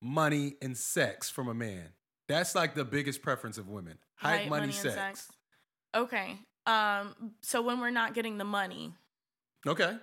[0.01, 1.93] money, and sex from a man.
[2.27, 3.99] That's like the biggest preference of women.
[4.15, 5.31] Height, money, sex.
[5.93, 6.39] Okay.
[6.65, 8.95] Um so when we're not getting the money,
[9.67, 9.99] Okay.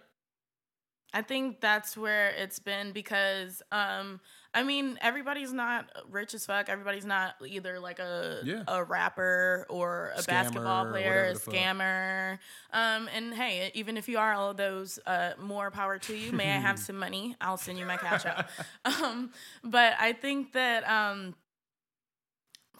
[1.12, 4.20] I think that's where it's been because um
[4.56, 6.68] I mean everybody's not rich as fuck.
[6.68, 8.64] Everybody's not either like a Yeah.
[8.66, 12.38] a rapper or a Scammer basketball player, a scammer.
[12.72, 16.32] Um and hey, even if you are all of those, uh more power to you.
[16.32, 17.36] May I have some money?
[17.40, 18.50] I'll send you my Cash App.
[18.84, 19.30] um
[19.62, 21.34] but I think that um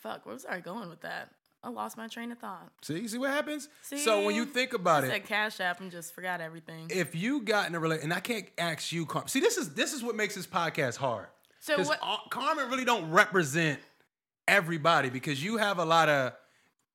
[0.00, 1.30] fuck, where was I going with that?
[1.62, 2.70] I lost my train of thought.
[2.82, 3.68] See, see what happens?
[3.82, 6.86] So when you think about I it, said cash app and just forgot everything.
[6.90, 9.06] if you got in a relationship, and I can't ask you.
[9.26, 11.26] See, this is this is what makes this podcast hard.
[11.66, 12.00] So Because what
[12.30, 13.80] Carmen really don't represent
[14.46, 16.32] everybody because you have a lot of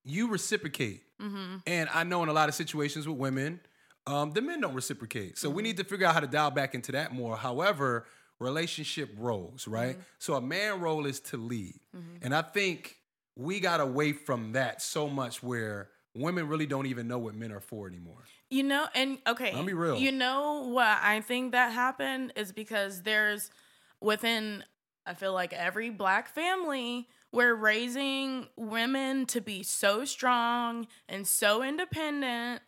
[0.06, 1.58] you reciprocate, Mm-hmm.
[1.68, 3.60] and I know in a lot of situations with women,
[4.08, 5.38] um, the men don't reciprocate.
[5.38, 5.56] So Mm-hmm.
[5.58, 7.36] we need to figure out how to dial back into that more.
[7.36, 8.08] However,
[8.40, 9.96] relationship roles, right?
[9.96, 10.02] Mm-hmm.
[10.20, 11.80] So a man role is to lead,
[12.22, 12.96] and I think
[13.36, 17.52] we got away from that so much where women really don't even know what men
[17.52, 18.24] are for anymore.
[18.50, 19.98] You know, and okay, I'll be real.
[19.98, 23.52] You know what I think that happened is because there's
[24.02, 24.64] within
[25.06, 31.64] I feel like every black family we're raising women to be so strong and so
[31.64, 32.62] independent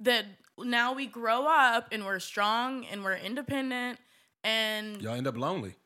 [0.00, 0.26] that
[0.58, 3.98] now we grow up and we're strong and we're independent
[4.44, 5.76] and Y'all end up lonely.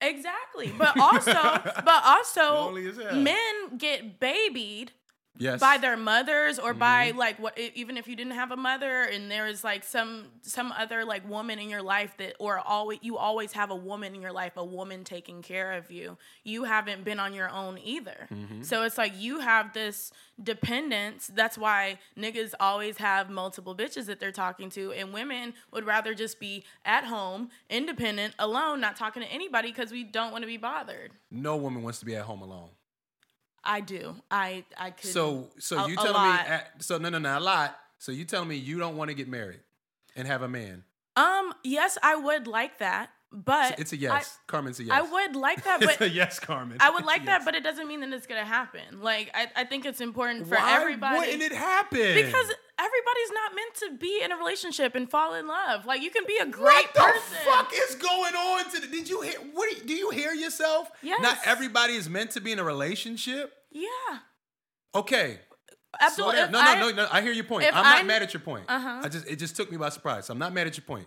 [0.00, 0.72] exactly.
[0.78, 1.32] But also,
[1.84, 3.16] but also Lonely as hell.
[3.16, 4.92] men get babied
[5.36, 5.60] Yes.
[5.60, 7.18] by their mothers or by Mm-hmm.
[7.18, 10.70] like what even if you didn't have a mother and there is like some some
[10.72, 14.20] other like woman in your life that or always you always have a woman in
[14.22, 18.28] your life a woman taking care of you you haven't been on your own either
[18.32, 18.62] Mm-hmm.
[18.62, 24.20] so it's like you have this dependence that's why niggas always have multiple bitches that
[24.20, 29.22] they're talking to and women would rather just be at home independent alone not talking
[29.22, 32.22] to anybody because we don't want to be bothered no woman wants to be at
[32.24, 32.68] home alone.
[33.64, 36.38] I do i i could So so you a telling me
[36.80, 37.76] so no no no a lot.
[37.98, 39.60] So you telling me you don't want to get married
[40.14, 40.84] and have a man?
[41.16, 44.38] Um, yes, I would like that, but It's a yes.
[44.46, 44.92] Carmen's a yes.
[44.92, 46.76] I, I would like that, it's a but yes, Carmen.
[46.80, 49.00] I would It's a like that, but it doesn't mean that it's gonna happen.
[49.02, 52.14] Like I, I think it's important for Why everybody wouldn't it happen?
[52.14, 52.46] because
[52.78, 55.84] everybody's not meant to be in a relationship and fall in love.
[55.86, 57.02] Like you can be a great person.
[57.04, 57.44] what the person.
[57.46, 58.70] fuck is going on?
[58.70, 59.38] To the, did you hear?
[59.52, 60.90] What do you, do you hear yourself?
[61.02, 61.20] Yes.
[61.20, 63.52] Not everybody is meant to be in a relationship.
[63.72, 64.18] Yeah,
[64.94, 65.40] Okay.
[66.00, 66.10] Abdul.
[66.26, 66.44] Slow down.
[66.46, 67.08] if no, I- no, no, no.
[67.10, 67.66] I hear your point.
[67.66, 68.64] I'm not I'm- mad at your point.
[68.68, 69.00] Uh-huh.
[69.04, 70.26] I just it just took me by surprise.
[70.26, 71.06] So I'm not mad at your point.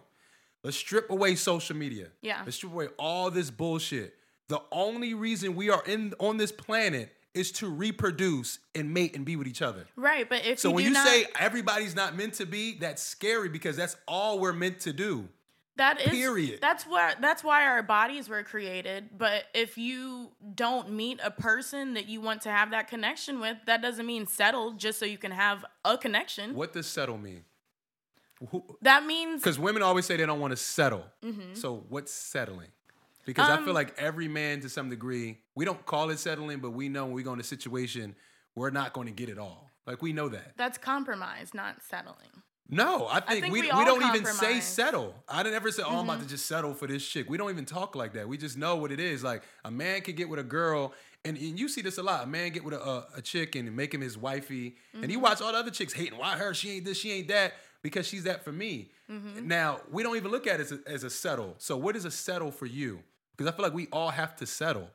[0.63, 2.07] Let's strip away social media.
[2.21, 2.41] Yeah.
[2.45, 4.15] Let's strip away all this bullshit.
[4.49, 9.23] The only reason we are in on this planet is to reproduce and mate and
[9.25, 9.85] be with each other.
[9.95, 13.03] Right, but if So you when you not, say everybody's not meant to be, that's
[13.03, 15.27] scary because that's all we're meant to do.
[15.75, 16.59] that is period.
[16.61, 19.09] That's what that's why our bodies were created.
[19.15, 23.57] But if you don't meet a person that you want to have that connection with,
[23.67, 26.55] that doesn't mean settle just so you can have a connection.
[26.55, 27.43] What does settle mean?
[28.81, 31.05] That means Because women always say they don't want to settle.
[31.23, 31.53] Mm-hmm.
[31.55, 32.69] So what's settling?
[33.25, 36.59] Because I Um, feel like every man, to some degree, we don't call it settling,
[36.59, 38.15] but we know when we go in a situation,
[38.55, 39.69] we're not going to get it all.
[39.85, 40.53] Like we know that.
[40.57, 42.43] that's compromise, not settling.
[42.69, 45.15] No, I think, think we, we we, don't even say settle.
[45.29, 46.23] I didn't ever say, oh, I'm about Mm-hmm.
[46.23, 47.29] to just settle for this chick.
[47.29, 48.27] We don't even talk like that.
[48.27, 49.23] We just know what it is.
[49.23, 52.25] Like a man can get with a girl, and, and you see this a lot.
[52.25, 55.11] A man get with a, a, a chick and make him his wifey, and Mm-hmm.
[55.11, 56.53] you watch all the other chicks hating, why her?
[56.53, 57.53] She ain't this, she ain't that,
[57.87, 58.91] because she's that for me.
[59.09, 59.47] Mm-hmm.
[59.47, 61.55] Now, we don't even look at it as a, as a settle.
[61.57, 62.99] So what is a settle for you?
[63.31, 64.89] Because I feel like we all have to settle.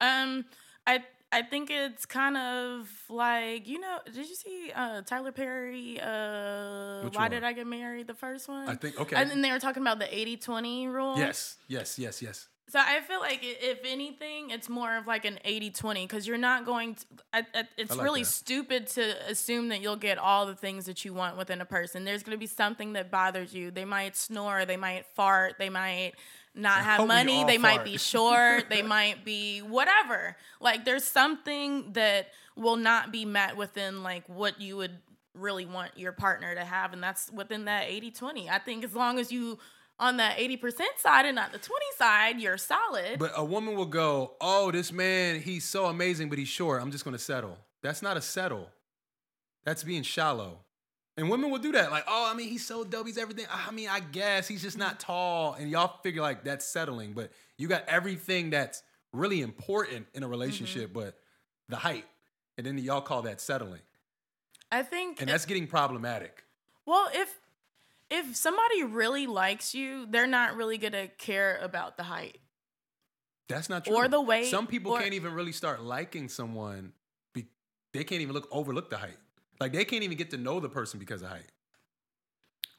[0.00, 0.44] Um,
[0.86, 3.98] I I think it's kind of like you know.
[4.04, 6.00] Did you see uh, Tyler Perry?
[6.00, 7.30] Uh, Which Why one?
[7.30, 8.08] did I get married?
[8.08, 8.68] The first one.
[8.68, 9.14] I think okay.
[9.16, 11.16] And then they were talking about the 80-20 rule.
[11.16, 12.48] yes, yes, yes, yes.
[12.68, 16.64] So I feel like if anything, it's more of like an 80-20 because you're not
[16.64, 17.04] going to.
[17.32, 18.28] I, I, it's I like really that.
[18.28, 22.04] stupid to assume that you'll get all the things that you want within a person.
[22.04, 23.70] There's going to be something that bothers you.
[23.70, 24.64] They might snore.
[24.64, 25.56] They might fart.
[25.58, 26.12] They might
[26.54, 27.44] not have money.
[27.44, 28.70] They might be short.
[28.70, 30.36] they might be whatever.
[30.60, 34.98] Like there's something that will not be met within like what you would
[35.34, 39.18] really want your partner to have and that's within that 80-20 i think as long
[39.18, 39.58] as you
[39.98, 43.86] on that 80% side and not the 20 side you're solid But a woman will
[43.86, 46.82] go, "Oh, this man, he's so amazing, but he's short.
[46.82, 48.70] I'm just going to settle." That's not a settle.
[49.64, 50.60] That's being shallow.
[51.16, 51.90] And women will do that.
[51.90, 53.06] Like, "Oh, I mean, he's so dope.
[53.06, 53.46] He's everything.
[53.50, 55.12] I mean, I guess he's just not mm-hmm.
[55.12, 60.22] tall." And y'all figure like that's settling, but you got everything that's really important in
[60.22, 61.00] a relationship, mm-hmm.
[61.00, 61.18] but
[61.68, 62.06] the height.
[62.56, 63.80] And then y'all call that settling.
[64.70, 66.44] i think And that's getting problematic.
[66.86, 67.40] well if
[68.14, 72.38] if somebody really likes you they're not really gonna care about the height
[73.48, 73.94] That's not true.
[73.96, 76.92] Or the weight, Some people or- can't even really start liking someone.
[77.34, 77.46] Be,
[77.92, 79.18] they can't even look overlook the height.
[79.60, 81.50] Like they can't even get to know the person because of height.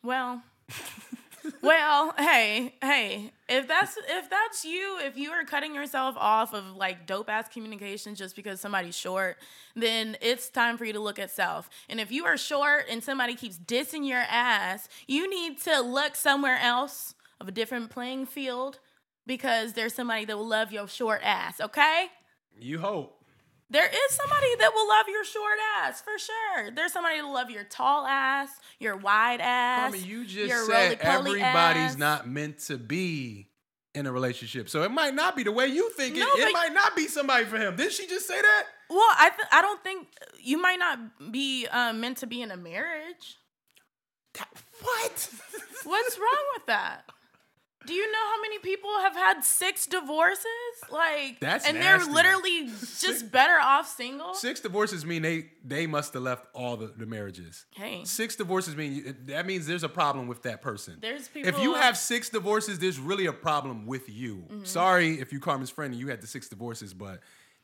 [0.01, 0.41] Well,
[1.61, 6.75] well, hey, hey, if that's if that's you, if you are cutting yourself off of
[6.75, 9.37] like dope ass communication just because somebody's short,
[9.75, 11.69] then it's time for you to look at self.
[11.89, 16.15] And if you are short and somebody keeps dissing your ass, you need to look
[16.15, 18.79] somewhere else of a different playing field
[19.25, 22.07] because there's somebody that will love your short ass, okay?
[22.57, 23.22] You hope.
[23.73, 26.71] There is somebody that will love your short ass for sure.
[26.71, 29.91] There's somebody that will love your tall ass, your wide ass.
[29.91, 31.41] I mean, you just said everybody's
[31.93, 31.97] ass.
[31.97, 33.49] not meant to be
[33.95, 34.69] in a relationship.
[34.69, 36.49] So it might not be the way you think No, it.
[36.49, 37.75] It might not be somebody for him.
[37.75, 38.63] Didn't she just say that?
[38.91, 40.07] Well, I th- I don't think
[40.39, 43.37] you might not be um, meant to be in a marriage.
[44.81, 45.29] What?
[45.83, 47.05] What's wrong with that?
[47.85, 50.45] Do you know how many people have had six divorces?
[50.91, 52.05] Like, That's and nasty.
[52.05, 52.67] they're literally
[52.99, 54.33] just better off single.
[54.33, 57.65] Six divorces mean they they must have left all the, the marriages.
[57.71, 60.97] Hey, Six divorces mean that means there's a problem with that person.
[61.01, 64.45] There's people If you have six divorces, there's really a problem with you.
[64.51, 64.63] Mm-hmm.
[64.65, 67.19] Sorry if you Carmen's friend and you had the six divorces, but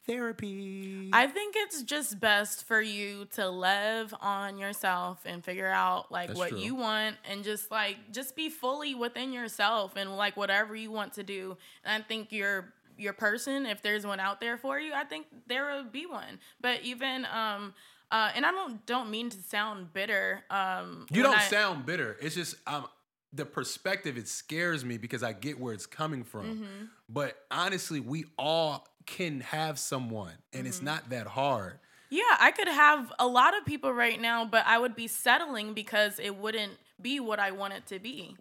[0.10, 1.10] therapy.
[1.13, 6.30] I think it's just best for you to live on yourself and figure out like
[6.30, 6.60] That's what true.
[6.60, 11.13] you want and just like just be fully within yourself and like whatever you want
[11.13, 11.58] to do.
[11.84, 15.28] And I think your your person, if there's one out there for you, I think
[15.48, 16.39] there will be one.
[16.60, 17.74] But even um
[18.12, 20.43] uh and I don't don't mean to sound bitter.
[20.50, 22.17] Um you don't I- sound bitter.
[22.22, 22.88] It's just um
[23.32, 26.45] the perspective it scares me because I get where it's coming from.
[26.45, 26.86] Mm-hmm.
[27.10, 30.67] But honestly, we all can have someone and Mm-hmm.
[30.67, 31.80] it's not that hard.
[32.12, 35.74] Yeah, I could have a lot of people right now, but I would be settling
[35.74, 38.36] because it wouldn't be what I want it to be.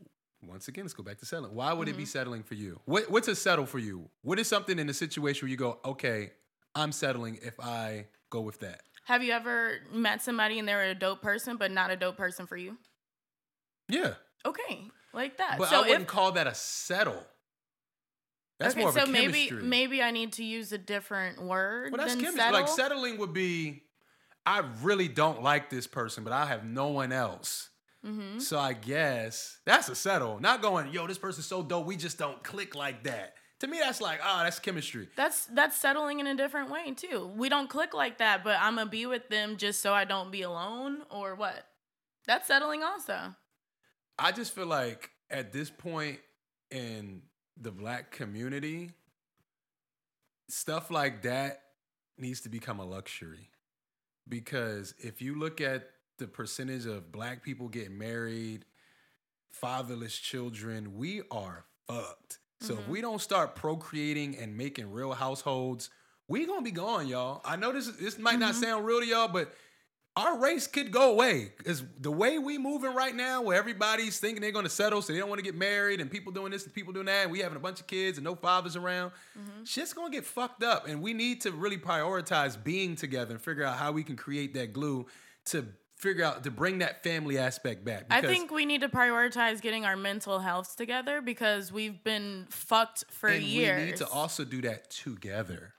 [0.46, 1.54] Once again, let's go back to settling.
[1.54, 1.98] Why would it Mm-hmm.
[2.00, 2.80] be settling for you?
[2.86, 4.08] What, what's a settle for you?
[4.22, 6.30] What is something in a situation where you go, okay,
[6.74, 8.80] I'm settling if I go with that?
[9.04, 12.46] Have you ever met somebody and they're a dope person, but not a dope person
[12.46, 12.78] for you?
[13.88, 14.14] Yeah.
[14.46, 15.56] Okay, like that.
[15.58, 17.22] But so I wouldn't if, call that a settle.
[18.58, 19.62] That's okay, more of so a maybe chemistry.
[19.62, 22.42] maybe I need to use a different word well, that's than chemistry.
[22.42, 22.60] settle.
[22.60, 23.84] Like settling would be,
[24.44, 27.70] I really don't like this person, but I have no one else.
[28.04, 28.38] Mm-hmm.
[28.38, 30.40] So I guess that's a settle.
[30.40, 33.34] Not going, yo, this person's so dope, we just don't click like that.
[33.60, 35.08] To me, that's like, ah, that's chemistry.
[35.16, 37.32] that's that's settling in a different way too.
[37.36, 40.30] We don't click like that, but I'm gonna be with them just so I don't
[40.30, 41.66] be alone, or what?
[42.26, 43.34] That's settling also.
[44.16, 46.20] I just feel like at this point
[46.70, 47.22] in
[47.60, 48.90] the black community,
[50.48, 51.62] stuff like that
[52.16, 53.50] needs to become a luxury.
[54.28, 58.64] Because if you look at the percentage of black people getting married,
[59.50, 62.38] fatherless children, we are fucked.
[62.60, 62.92] So if mm-hmm.
[62.92, 65.90] we don't start procreating and making real households,
[66.26, 67.40] we gonna be gone, y'all.
[67.44, 68.62] I know this this might not mm-hmm.
[68.62, 69.52] sound real to y'all, but
[70.18, 74.42] our race could go away because the way we moving right now, where everybody's thinking
[74.42, 76.74] they're gonna settle, so they don't want to get married, and people doing this and
[76.74, 79.62] people doing that, and we having a bunch of kids and no fathers around, mm-hmm.
[79.64, 80.88] shit's gonna get fucked up.
[80.88, 84.54] And we need to really prioritize being together and figure out how we can create
[84.54, 85.06] that glue
[85.46, 88.06] to figure out to bring that family aspect back.
[88.10, 93.04] I think we need to prioritize getting our mental healths together because we've been fucked
[93.10, 93.80] for and years.
[93.80, 95.74] we need to also do that together.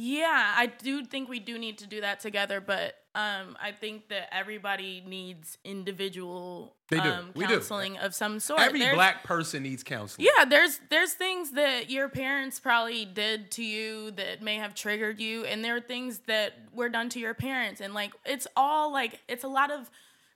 [0.00, 4.08] Yeah, I do think we do need to do that together, but Um, I think
[4.10, 7.02] that everybody needs individual They do.
[7.10, 7.54] um, We do.
[7.54, 8.60] counseling of some sort.
[8.60, 10.26] Every There's- black person needs counseling.
[10.36, 15.18] yeah, there's there's things that your parents probably did to you that may have triggered
[15.20, 18.92] you, and there are things that were done to your parents, and like it's all
[18.92, 19.90] like it's a lot of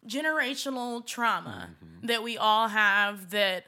[0.06, 2.06] generational trauma Mm-hmm.
[2.08, 3.66] that we all have that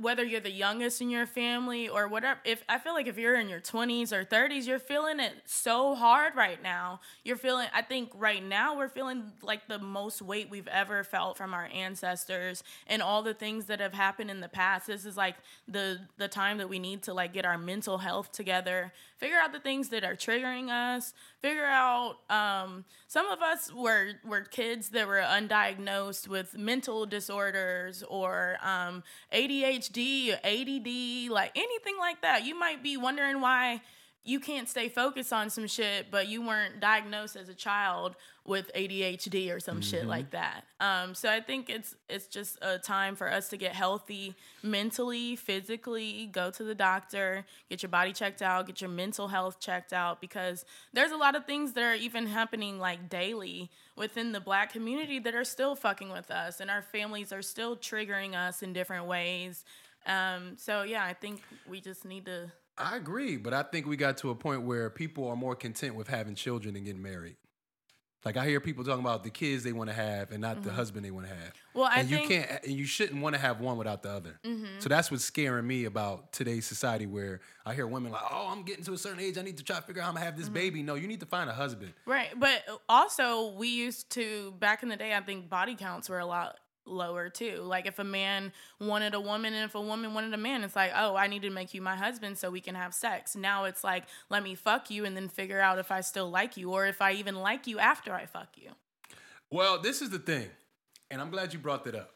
[0.00, 3.38] whether you're the youngest in your family or whatever if i feel like if you're
[3.38, 7.00] in your 20s or 30s you're feeling it so hard right now.
[7.24, 11.36] You're feeling i think right now we're feeling like the most weight we've ever felt
[11.36, 14.86] from our ancestors and all the things that have happened in the past.
[14.86, 15.36] This is like
[15.66, 19.52] the the time that we need to like get our mental health together figure out
[19.52, 24.90] the things that are triggering us figure out um, some of us were were kids
[24.90, 29.02] that were undiagnosed with mental disorders or um,
[29.32, 32.44] ADHD or ADD, like anything like that.
[32.44, 33.80] You might be wondering why
[34.28, 38.14] you can't stay focused on some shit, but you weren't diagnosed as a child
[38.44, 40.64] with ADHD or some shit like that.
[40.80, 45.34] Um, so I think it's it's just a time for us to get healthy mentally,
[45.34, 49.94] physically, go to the doctor, get your body checked out, get your mental health checked
[49.94, 54.40] out because there's a lot of things that are even happening like daily within the
[54.40, 58.62] black community that are still fucking with us and our families are still triggering us
[58.62, 59.64] in different ways.
[60.04, 63.96] Um, so yeah, I think we just need to I agree, but I think we
[63.96, 67.36] got to a point where people are more content with having children and getting married.
[68.24, 70.72] Like I hear people talking about the kids they want to have and not the
[70.72, 71.38] husband they want to have.
[71.54, 71.78] Mm-hmm.
[71.78, 74.10] Well, I and think- you can't, and you shouldn't want to have one without the
[74.10, 74.40] other.
[74.80, 78.64] So that's what's scaring me about today's society, where I hear women like, "Oh, I'm
[78.64, 80.24] getting to a certain age, I need to try to figure out how I'm gonna
[80.24, 80.40] have Mm-hmm.
[80.42, 81.94] this baby." No, you need to find a husband.
[82.06, 85.14] Right, but also we used to back in the day.
[85.14, 86.56] I think body counts were a lot
[86.88, 87.60] lower too.
[87.62, 90.76] Like if a man wanted a woman and if a woman wanted a man, it's
[90.76, 93.36] like, oh, I need to make you my husband so we can have sex.
[93.36, 96.56] Now it's like, let me fuck you and then figure out if I still like
[96.56, 98.70] you or if I even like you after I fuck you.
[99.50, 100.50] Well, this is the thing,
[101.10, 102.10] and I'm glad you brought that up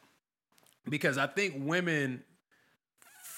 [0.88, 2.24] because I think women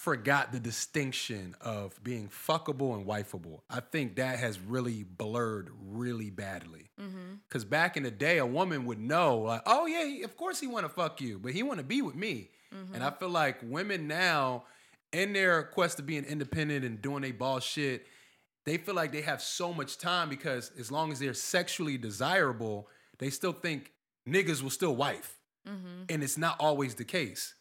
[0.04, 3.60] forgot the distinction of being fuckable and wifeable.
[3.70, 6.90] I think that has really blurred really badly.
[7.00, 7.36] Mm-hmm.
[7.48, 10.66] Because back in the day, a woman would know, like, oh yeah, of course he
[10.66, 12.50] want to fuck you, but he want to be with me.
[12.92, 13.18] And I mm-hmm.
[13.18, 14.64] feel like women now,
[15.10, 18.06] in their quest of being independent and doing their ball shit,
[18.66, 22.88] they feel like they have so much time because as long as they're sexually desirable,
[23.18, 23.92] they still think
[24.28, 25.38] niggas will still wife.
[25.66, 26.04] Mm-hmm.
[26.10, 27.54] And it's not always the case.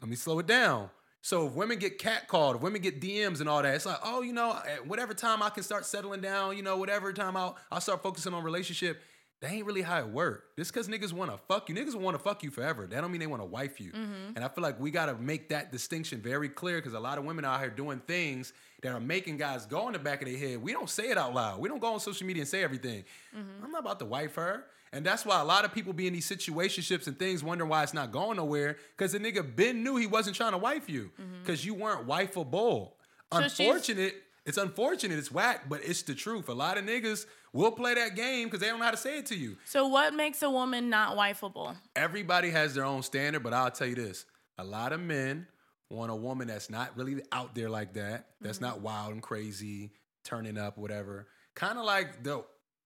[0.00, 0.90] Let me slow it down.
[1.22, 4.22] So if women get catcalled, if women get DMs and all that, it's like, oh,
[4.22, 7.56] you know, at whatever time I can start settling down, you know, whatever time I'll
[7.70, 9.02] I'll start focusing on relationship.
[9.40, 10.54] That ain't really how it work.
[10.56, 12.86] Just because niggas want to fuck you, niggas want to fuck you forever.
[12.86, 13.90] That don't mean they want to wife you.
[13.90, 14.36] Mm-hmm.
[14.36, 17.16] And I feel like we got to make that distinction very clear because a lot
[17.16, 20.28] of women out here doing things that are making guys go in the back of
[20.28, 20.60] their head.
[20.62, 21.58] We don't say it out loud.
[21.58, 23.04] We don't go on social media and say everything.
[23.34, 23.64] Mm-hmm.
[23.64, 24.64] I'm not about to wife her.
[24.92, 27.82] And that's why a lot of people be in these situationships and things wondering why
[27.82, 28.76] it's not going nowhere.
[28.96, 31.12] Because the nigga Ben knew he wasn't trying to wife you.
[31.18, 31.40] Mm-hmm.
[31.42, 32.90] Because you weren't wifeable.
[33.32, 34.14] So she's- Unfortunate.
[34.46, 35.18] It's unfortunate.
[35.18, 36.48] It's whack, but it's the truth.
[36.48, 39.18] A lot of niggas will play that game because they don't know how to say
[39.18, 39.56] it to you.
[39.64, 41.76] So what makes a woman not wifeable?
[41.96, 44.24] Everybody has their own standard, but I'll tell you this:
[44.58, 45.46] a lot of men
[45.90, 48.26] want a woman that's not really out there like that.
[48.40, 48.66] That's mm-hmm.
[48.66, 49.92] not wild and crazy,
[50.24, 51.26] turning up, whatever.
[51.54, 52.44] Kind of like the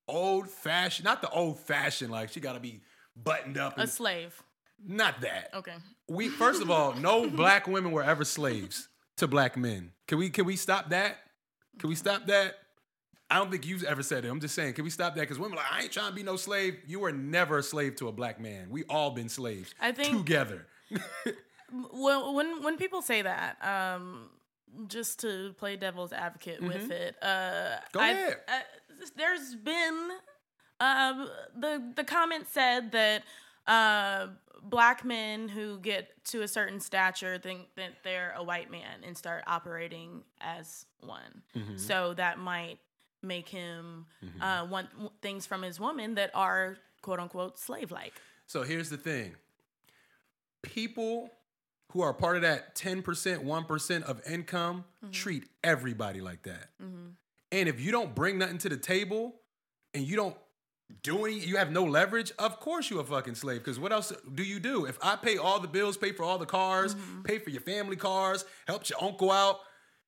[0.09, 2.81] old fashioned, not the old fashioned, like she got to be
[3.17, 3.79] buttoned up.
[3.79, 4.43] A slave.
[4.85, 5.51] not that.
[5.55, 5.75] Okay.
[6.09, 8.89] We first of all, no black women were ever slaves
[9.19, 9.93] to black men.
[10.09, 11.19] Can we can we stop that?
[11.79, 12.55] Can we stop that?
[13.35, 14.29] I don't think you've ever said it.
[14.29, 15.21] I'm just saying, can we stop that?
[15.23, 16.77] Because women are like, I ain't trying to be no slave.
[16.87, 18.69] You were never a slave to a black man.
[18.71, 19.75] We all been slaves.
[19.81, 20.67] I think- together.
[21.93, 24.29] Well, when when people say that, um,
[24.87, 27.79] just to play devil's advocate with it, uh, Mm-hmm.
[27.93, 28.37] Go I- ahead.
[28.47, 28.63] I-
[29.17, 30.11] there's been
[30.79, 31.29] um,
[31.59, 33.25] the the comment said that
[33.67, 34.29] uh,
[34.63, 39.19] black men who get to a certain stature think that they're a white man and
[39.19, 41.43] start operating as one.
[41.57, 41.77] Mm-hmm.
[41.79, 42.79] So that might
[43.25, 44.43] make him mm-hmm.
[44.43, 44.89] uh, want
[45.23, 48.15] things from his woman that are quote unquote slave like.
[48.47, 49.35] So here's the thing.
[50.63, 51.31] People
[51.93, 55.13] who are part of that 10%, 1% of income mm-hmm.
[55.13, 56.69] treat everybody like that.
[56.83, 57.11] Mm-hmm.
[57.53, 59.37] And if you don't bring nothing to the table
[59.93, 60.37] and you don't
[61.03, 63.61] do any, you have no leverage, of course you a fucking slave.
[63.61, 64.87] Because what else do you do?
[64.87, 67.97] If I pay all the bills, pay for all the cars, pay for your family
[67.97, 69.61] cars, helped your uncle out,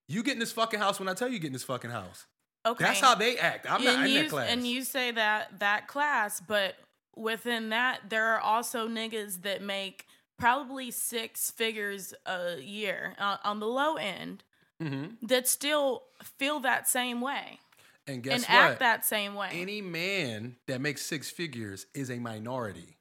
[0.08, 2.26] you get in this fucking house when I tell you get in this fucking house.
[2.66, 2.84] Okay.
[2.84, 3.70] That's how they act.
[3.70, 4.48] I'm not and in you, that class.
[4.50, 6.74] And you say that that class, but
[7.14, 10.06] within that, there are also niggas that make
[10.38, 14.42] probably six figures a year uh, on the low end
[14.82, 15.26] Mm-hmm.
[15.26, 17.60] that still feel that same way.
[18.06, 18.50] And guess and what?
[18.50, 19.48] act that same way.
[19.52, 22.95] Any man that makes six figures is a minority.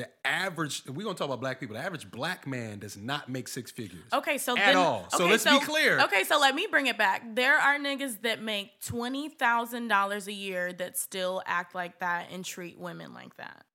[0.00, 1.76] The average, we're gonna talk about black people.
[1.76, 4.04] The average black man does not make six figures.
[4.14, 5.06] Okay, so At then, all.
[5.10, 6.00] So okay, let's be clear.
[6.00, 7.22] Okay, so let me bring it back.
[7.34, 12.28] There are niggas that make twenty thousand dollars a year that still act like that
[12.32, 13.66] and treat women like that.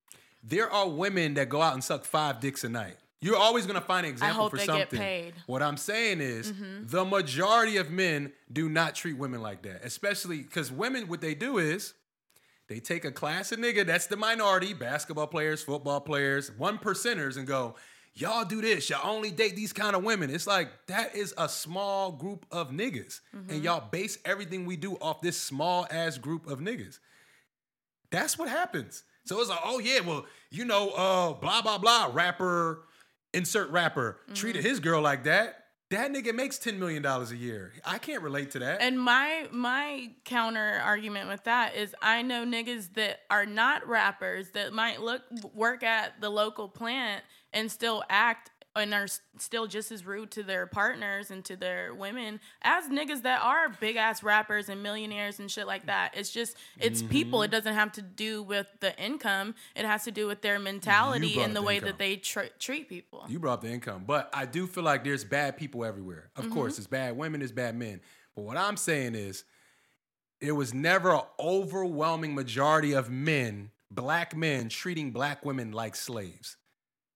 [0.44, 2.98] There are women that go out and suck five dicks a night.
[3.22, 5.00] You're always gonna find an example for something.
[5.00, 5.34] paid.
[5.34, 5.52] Mm-hmm.
[5.52, 6.52] What I'm saying is,
[6.82, 11.08] the majority of men do not treat women like that, especially because women.
[11.08, 11.94] What they do is,
[12.68, 17.38] they take a class of nigga that's the minority, basketball players, football players, one percenters,
[17.38, 17.76] and go,
[18.16, 18.90] y'all do this.
[18.90, 20.30] Y'all only date these kind of women.
[20.30, 24.96] It's like that is a small group of niggas, and y'all base everything we do
[24.96, 27.00] off this small ass group of niggas.
[28.12, 29.04] That's what happens.
[29.26, 32.82] So it's like, oh yeah, well, you know, uh, blah blah blah, rapper,
[33.34, 35.65] insert rapper treated his girl like that.
[35.92, 37.74] That nigga makes ten million dollars a year.
[37.86, 38.82] I can't relate to that.
[38.82, 44.50] And my my counter argument with that is I know niggas that are not rappers
[44.52, 45.22] that might look
[45.54, 47.24] work at the local plant
[47.54, 49.08] and still act and are
[49.38, 53.70] still just as rude to their partners and to their women as niggas that are
[53.80, 56.14] big ass rappers and millionaires and shit like that.
[56.16, 57.40] It's just it's people.
[57.40, 57.46] Mm-hmm.
[57.46, 59.56] It doesn't have to do with the income.
[59.76, 61.90] It has to do with their mentality and the the way income.
[61.90, 63.26] that they tr- treat people.
[63.28, 66.30] You brought up the income, but I do feel like there's bad people everywhere.
[66.36, 68.02] Of course, there's bad women, there's bad men.
[68.36, 69.46] But what I'm saying is,
[70.42, 76.58] it was never an overwhelming majority of men, black men, treating black women like slaves.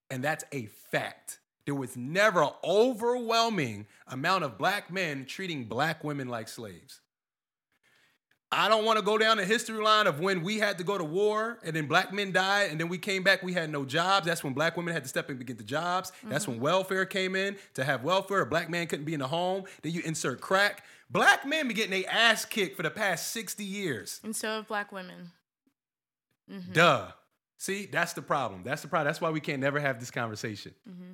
[0.10, 1.40] And that's a fact.
[1.70, 7.00] There was never an overwhelming amount of black men treating black women like slaves.
[8.52, 10.98] I don't want to go down the history line of when we had to go
[10.98, 13.86] to war and then black men died and then we came back, we had no
[13.86, 14.26] jobs.
[14.26, 16.12] That's when black women had to step in to get the jobs.
[16.24, 16.66] That's when mm-hmm.
[16.66, 17.56] welfare came in.
[17.76, 19.66] To have welfare, a black man couldn't be in the home.
[19.84, 20.84] Then you insert crack.
[21.12, 24.20] Black men be getting their ass kicked for the past 60 years.
[24.24, 25.34] And so have black women.
[26.52, 26.74] Mm-hmm.
[26.74, 27.12] Duh.
[27.60, 28.64] See, that's the problem.
[28.64, 29.06] That's the problem.
[29.06, 30.74] That's why we can't never have this conversation.
[30.90, 31.12] Mm-hmm.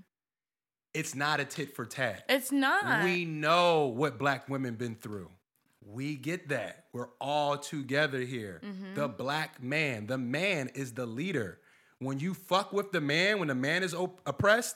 [0.96, 2.24] It's not a tit for tat.
[2.30, 3.04] It's not.
[3.04, 5.30] We know what black women been through.
[5.86, 6.86] We get that.
[6.94, 8.62] We're all together here.
[8.66, 8.96] Mm-hmm.
[8.96, 11.60] The black man, the man is the leader.
[12.00, 14.76] When you fuck with the man, when the man is op- oppressed,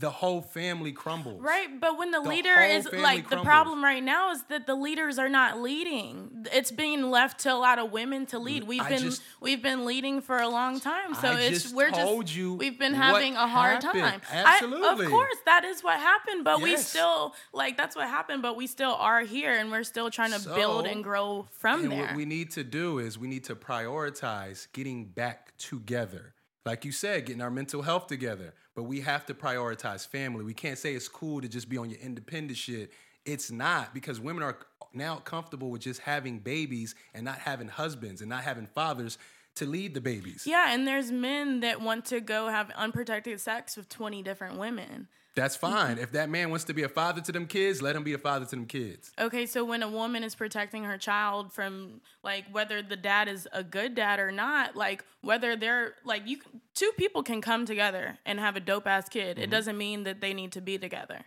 [0.00, 1.42] the whole family crumbles.
[1.42, 4.74] Right, but when the, The leader is like the problem right now is that the
[4.74, 6.46] leaders are not leading.
[6.52, 8.64] It's being left to a lot of women to lead.
[8.64, 11.74] We've I been just- we've been leading for a long time, so I it's just
[11.74, 14.02] we're told just you we've been having a hard happened.
[14.02, 14.20] time.
[14.32, 15.04] I- Absolutely.
[15.04, 18.66] of course, that is what happened, but we still like that's what happened, but we
[18.66, 22.02] still are here and we're still trying to build and grow from And there.
[22.06, 26.34] what we need to do is we need to prioritize getting back together.
[26.66, 28.54] Like you said, getting our mental health together.
[28.80, 30.42] But we have to prioritize family.
[30.42, 32.90] We can't say it's cool to just be on your independent shit.
[33.26, 34.56] It's not because women are
[34.94, 39.18] now comfortable with just having babies and not having husbands and not having fathers
[39.56, 40.44] to lead the babies.
[40.46, 45.08] yeah, and there's men that want to go have unprotected sex with 20 different women.
[45.36, 45.98] That's fine.
[45.98, 48.18] If that man wants to be a father to them kids, let him be a
[48.18, 49.12] father to them kids.
[49.18, 53.46] Okay, so when a woman is protecting her child from like whether the dad is
[53.52, 56.38] a good dad or not, like whether they're like you
[56.74, 59.36] two people can come together and have a dope ass kid.
[59.36, 59.44] Mm-hmm.
[59.44, 61.20] It doesn't mean that they need to be together.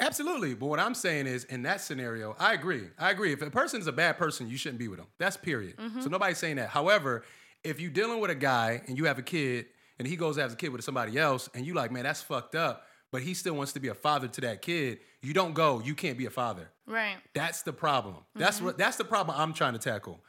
[0.00, 0.54] Absolutely.
[0.54, 2.88] But what I'm saying is, in that scenario, I agree.
[2.98, 3.32] I agree.
[3.32, 5.08] If a person's a bad person, you shouldn't be with them.
[5.18, 5.76] That's period.
[6.00, 6.68] So nobody's saying that.
[6.68, 7.24] However,
[7.64, 9.66] if you're dealing with a guy and you have a kid
[9.98, 12.54] and he goes have a kid with somebody else and you like, man, that's fucked
[12.54, 15.80] up, but he still wants to be a father to that kid, you don't go,
[15.80, 16.70] you can't be a father.
[16.86, 17.16] Right.
[17.34, 18.16] That's the problem.
[18.34, 18.66] That's mm-hmm.
[18.66, 20.20] what that's the problem I'm trying to tackle.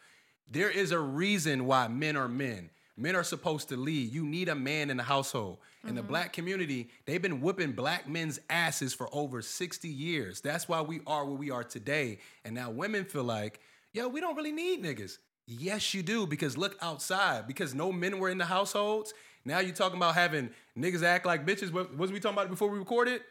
[0.49, 2.69] There is a reason why men are men.
[2.97, 4.11] Men are supposed to lead.
[4.11, 5.59] You need a man in the household.
[5.88, 6.09] In the mm-hmm.
[6.09, 10.41] black community, they've been whipping black men's asses for over 60 years.
[10.41, 12.19] That's why we are where we are today.
[12.43, 13.61] And now women feel like,
[13.93, 15.17] yo, we don't really need niggas.
[15.47, 17.47] Yes, you do, because look outside.
[17.47, 19.13] Because no men were in the households.
[19.50, 21.74] Now you're talking about having niggas act like bitches.
[21.74, 23.22] What was we talking about before we recorded?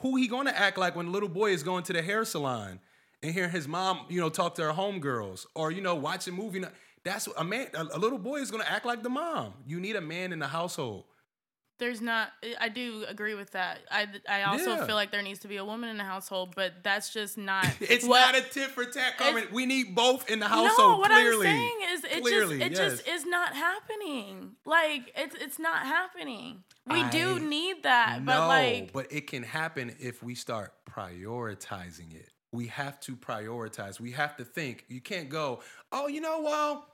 [0.00, 2.80] who he gonna act like when the little boy is going to the hair salon
[3.22, 6.64] and hearing his mom, you know, talk to her homegirls or you know watching movie.
[7.04, 7.68] That's a man.
[7.74, 9.54] A little boy is gonna act like the mom.
[9.66, 11.04] You need a man in the household.
[11.80, 13.80] There's not I do agree with that.
[13.90, 14.86] I I also Yeah.
[14.86, 17.66] feel like there needs to be a woman in the household, but that's just not
[17.80, 19.48] It's what- not a tit for tat, Carmen.
[19.52, 20.92] We need both in the household.
[20.92, 21.48] No, what clearly.
[21.48, 24.52] I'm saying is it Clearly, just it just is not happening.
[24.64, 26.62] Like it's it's not happening.
[26.86, 32.14] We I do need that, but like but it can happen if we start prioritizing
[32.14, 32.28] it.
[32.52, 34.00] We have to prioritize.
[34.00, 34.84] We have to think.
[34.88, 35.60] You can't go,
[35.92, 36.88] oh, you know, well,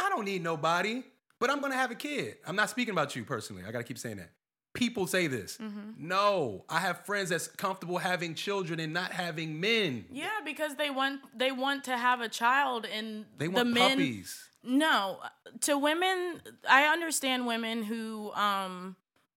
[0.00, 1.02] I don't need nobody,
[1.40, 2.36] but I'm gonna have a kid.
[2.46, 3.62] I'm not speaking about you personally.
[3.66, 4.30] I gotta keep saying that.
[4.74, 5.56] people say this.
[5.58, 5.90] Mm-hmm.
[6.08, 10.04] No, I have friends that's comfortable having children and not having men.
[10.10, 13.90] Yeah, because they want they want to have a child and They the want men
[13.90, 14.48] puppies.
[14.64, 15.18] No,
[15.62, 18.96] to women, I understand women who um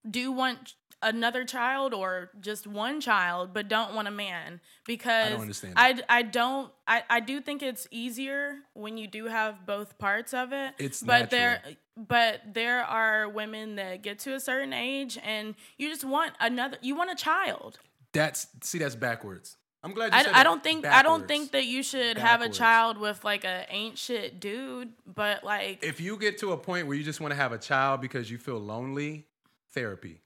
[0.10, 5.74] do want another child or just one child but don't want a man because understand
[5.78, 10.34] I, I don't I, I do think it's easier when you do have both parts
[10.34, 10.74] of it.
[10.80, 11.62] It's but there
[11.96, 16.78] but there are women that get to a certain age and you just want another
[16.82, 17.80] you want a child.
[18.14, 19.58] That's see, that's backwards.
[19.84, 22.42] I'm glad you said I, I don't think I don't think that you should have
[22.42, 26.58] a child with like a ain't shit dude but like if you get to a
[26.58, 29.28] point where you just want to have a child because you feel lonely,
[29.74, 30.22] therapy.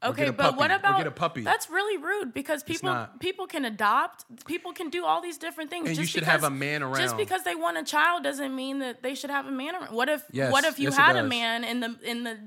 [0.00, 1.42] Okay, but what or about get a puppy?
[1.42, 3.18] That's really rude because people not.
[3.18, 5.88] people can adopt, people can do all these different things.
[5.88, 6.98] And you Just should because, have a man around.
[6.98, 9.92] Just because they want a child doesn't mean that they should have a man around.
[9.94, 12.38] What if Yes, what if you yes, had a man in the in the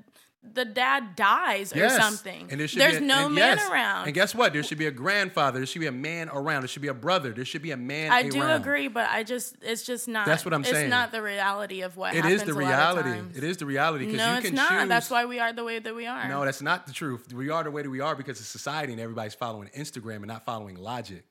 [0.44, 1.96] the dad dies or Yes.
[1.98, 2.48] something?
[2.50, 3.70] And there should There's be a- no man yes.
[3.70, 4.06] around.
[4.06, 4.54] And guess what?
[4.54, 5.60] There should be a grandfather.
[5.60, 6.62] There should be a man around.
[6.64, 7.32] There should be a brother.
[7.32, 8.30] There should be a man I around.
[8.32, 10.26] do agree, but I just it's just not.
[10.26, 10.86] That's what I'm saying.
[10.88, 13.38] it's not the reality of what It is the a lot of reality.
[13.38, 14.70] It is the reality because No, you it's can not.
[14.72, 14.90] choose.
[14.90, 16.28] That's why we are the way that we are.
[16.28, 17.32] No, that's not the truth.
[17.34, 20.28] We are the way that we are because of society and everybody's following Instagram and
[20.28, 21.24] not following logic.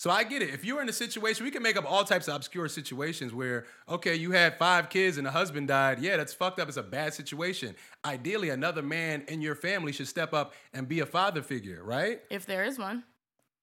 [0.00, 0.48] So I get it.
[0.48, 3.66] If you're in a situation, we can make up all types of obscure situations where,
[3.86, 6.00] okay, you had five kids and the husband died.
[6.00, 6.68] Yeah, that's fucked up.
[6.68, 7.74] It's a bad situation.
[8.02, 12.22] Ideally, another man in your family should step up and be a father figure, right?
[12.30, 13.04] if there is one.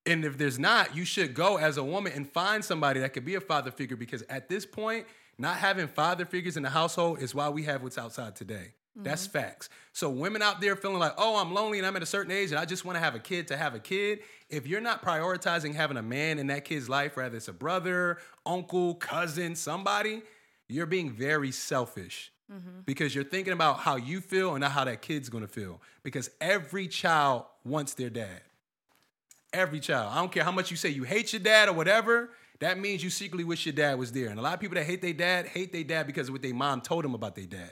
[0.05, 3.25] And if there's not, you should go as a woman and find somebody that could
[3.25, 5.07] be a father figure because at this point,
[5.39, 8.73] not having father figures in the household is why we have what's outside today.
[9.03, 9.37] That's mm-hmm.
[9.37, 9.69] facts.
[9.93, 12.49] So women out there feeling like, oh, I'm lonely and I'm at a certain age
[12.49, 14.19] and I just want to have a kid to have a kid.
[14.49, 18.17] If you're not prioritizing having a man in that kid's life, whether it's a brother,
[18.45, 20.23] uncle, cousin, somebody,
[20.67, 22.81] you're being very selfish mm-hmm.
[22.85, 25.81] because you're thinking about how you feel and not how that kid's gonna feel.
[26.03, 28.41] Because every child wants their dad.
[29.53, 30.11] Every child.
[30.11, 32.31] I don't care how much you say you hate your dad or whatever.
[32.59, 34.29] That means you secretly wish your dad was there.
[34.29, 36.41] And a lot of people that hate their dad hate their dad because of what
[36.41, 37.71] their mom told them about their dad.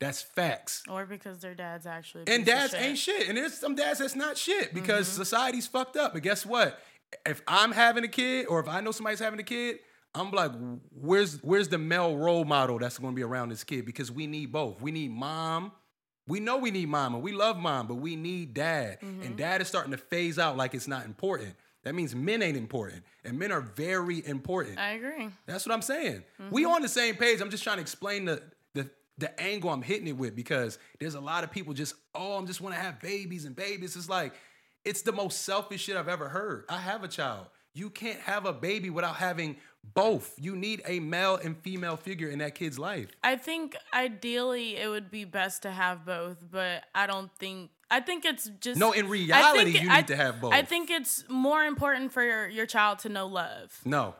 [0.00, 0.82] That's facts.
[0.88, 2.80] Or because their dad's actually a And dads shit.
[2.82, 3.28] ain't shit.
[3.28, 5.16] And there's some dads that's not shit because Mm-hmm.
[5.16, 6.12] society's fucked up.
[6.12, 6.78] But guess what?
[7.26, 9.78] If I'm having a kid or if I know somebody's having a kid,
[10.14, 10.52] I'm like,
[10.90, 13.84] where's where's the male role model that's gonna be around this kid?
[13.86, 14.80] Because we need both.
[14.80, 15.72] We need mom.
[16.26, 19.00] We know we need mom and we love mom, but we need dad.
[19.00, 19.22] Mm-hmm.
[19.22, 21.54] And dad is starting to phase out like it's not important.
[21.84, 23.02] That means men ain't important.
[23.24, 24.78] And men are very important.
[24.78, 25.30] I agree.
[25.46, 26.24] That's what I'm saying.
[26.50, 26.72] We Mm-hmm.
[26.72, 27.40] on the same page.
[27.40, 28.42] I'm just trying to explain the
[29.18, 32.46] the angle I'm hitting it with because there's a lot of people just oh I'm
[32.46, 33.96] just want to have babies and babies.
[33.96, 34.32] It's like
[34.84, 36.64] it's the most selfish shit I've ever heard.
[36.68, 37.46] I have a child.
[37.74, 39.56] You can't have a baby without having
[39.94, 40.34] both.
[40.38, 43.08] You need a male and female figure in that kid's life.
[43.22, 47.70] I think ideally it would be best to have both, but I don't think.
[47.90, 50.52] I think it's just No, in I reality, think- you I- need to have both.
[50.52, 53.80] I think it's more important for your, your child to know love.
[53.84, 54.14] No.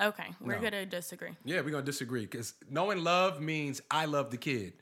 [0.00, 0.62] Okay, we're No.
[0.62, 1.30] gonna disagree.
[1.44, 4.74] Yeah, we're gonna disagree because knowing love means I love the kid.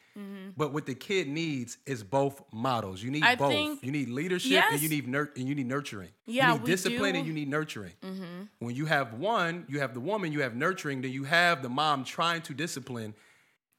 [0.56, 3.02] But what the kid needs is both models.
[3.02, 3.32] You need Mm-hmm.
[3.32, 3.50] I both.
[3.52, 6.10] think- you need leadership and you need nur- and you need nurturing.
[6.26, 7.06] Yeah, you need we discipline do.
[7.06, 7.16] Mm-hmm.
[7.18, 7.92] and you need nurturing.
[8.60, 11.68] When you have one, you have the woman, you have nurturing, then you have the
[11.68, 13.14] mom trying to discipline.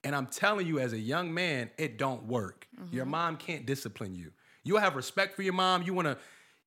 [0.04, 2.66] And I'm telling you, as a young man, it don't work.
[2.92, 3.10] Your Mm-hmm.
[3.10, 4.32] mom can't discipline you.
[4.62, 5.82] You'll have respect for your mom.
[5.84, 6.18] You want to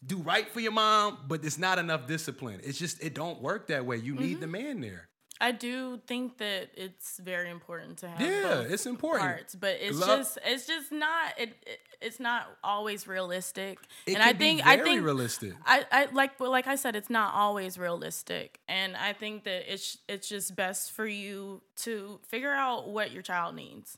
[0.05, 2.61] do right for your mom, but it's not enough discipline.
[2.63, 3.97] It's just it don't work that way.
[3.97, 4.23] You Mm-hmm.
[4.23, 5.07] need the man there.
[5.41, 9.29] I do think that it's very important to have Yeah, it's important.
[9.29, 13.79] parts, but it's Love- just it's just not it, it it's not always realistic.
[14.05, 15.53] It and I think I think realistic.
[15.65, 19.71] I, I like but like I said, it's not always realistic, and I think that
[19.73, 23.97] it's it's just best for you to figure out what your child needs,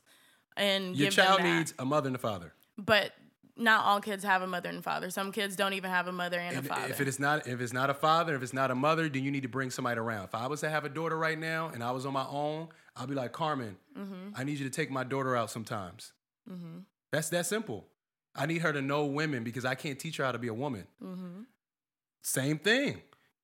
[0.56, 2.52] and Your child needs a mother and a father.
[2.78, 3.12] But
[3.56, 5.10] not all kids have a mother and father.
[5.10, 6.88] Some kids don't even have a mother and, And a father.
[6.88, 9.24] if it is not if it's not a father, if it's not a mother, then
[9.24, 10.24] you need to bring somebody around.
[10.24, 12.68] If I was to have a daughter right now and I was on my own,
[12.96, 14.30] I'll be like Carmen, Mm-hmm.
[14.34, 16.12] I need you to take my daughter out sometimes.
[17.12, 17.86] That's that simple.
[18.34, 20.54] I need her to know women because I can't teach her how to be a
[20.54, 20.86] woman.
[21.04, 21.42] Mm-hmm.
[22.22, 23.02] Same thing.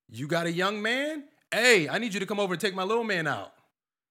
[0.09, 1.25] You got a young man.
[1.51, 3.53] Hey, I need you to come over and take my little man out.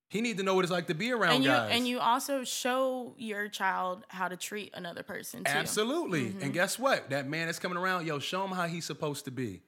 [0.08, 1.70] He need to know what it's like to be around and you guys.
[1.72, 5.52] and you also show your child how to treat another person too.
[5.52, 6.26] Absolutely.
[6.26, 6.42] Mm-hmm.
[6.44, 7.10] And guess what?
[7.10, 9.62] That man that's coming around, yo, show him how he's supposed to be.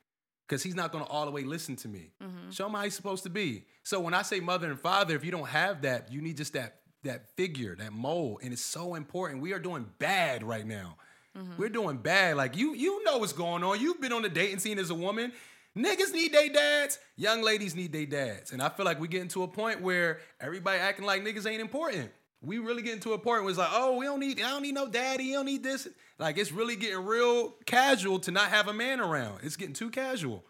[0.49, 2.11] Because he's not going to all the way listen to me.
[2.20, 2.51] Mm-hmm.
[2.51, 3.66] Show him how he's supposed to be.
[3.84, 6.55] So when I say mother and father, if you don't have that, you need just
[6.55, 8.41] that that figure, that mold.
[8.43, 9.43] And it's so important.
[9.43, 10.97] We are doing bad right now.
[11.36, 11.53] Mm-hmm.
[11.59, 12.36] We're doing bad.
[12.36, 13.80] Like you, you know what's going on.
[13.80, 15.32] You've been on the dating scene as a woman.
[15.76, 16.98] Niggas need their dads.
[17.16, 18.52] Young ladies need their dads.
[18.52, 21.60] And I feel like we're getting to a point where everybody acting like niggas ain't
[21.60, 22.10] important.
[22.42, 24.62] We really getting to a point where it's like, oh, we don't need, I don't
[24.62, 25.86] need no daddy, you don't need this.
[26.18, 29.40] Like it's really getting real casual to not have a man around.
[29.42, 30.44] It's getting too casual.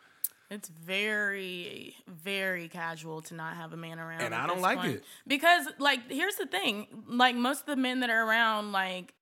[0.50, 4.22] It's very, very casual to not have a man around.
[4.22, 4.96] And I don't like point.
[4.96, 5.04] it.
[5.24, 9.14] Because, like, here's the thing like, most of the men that are around, like,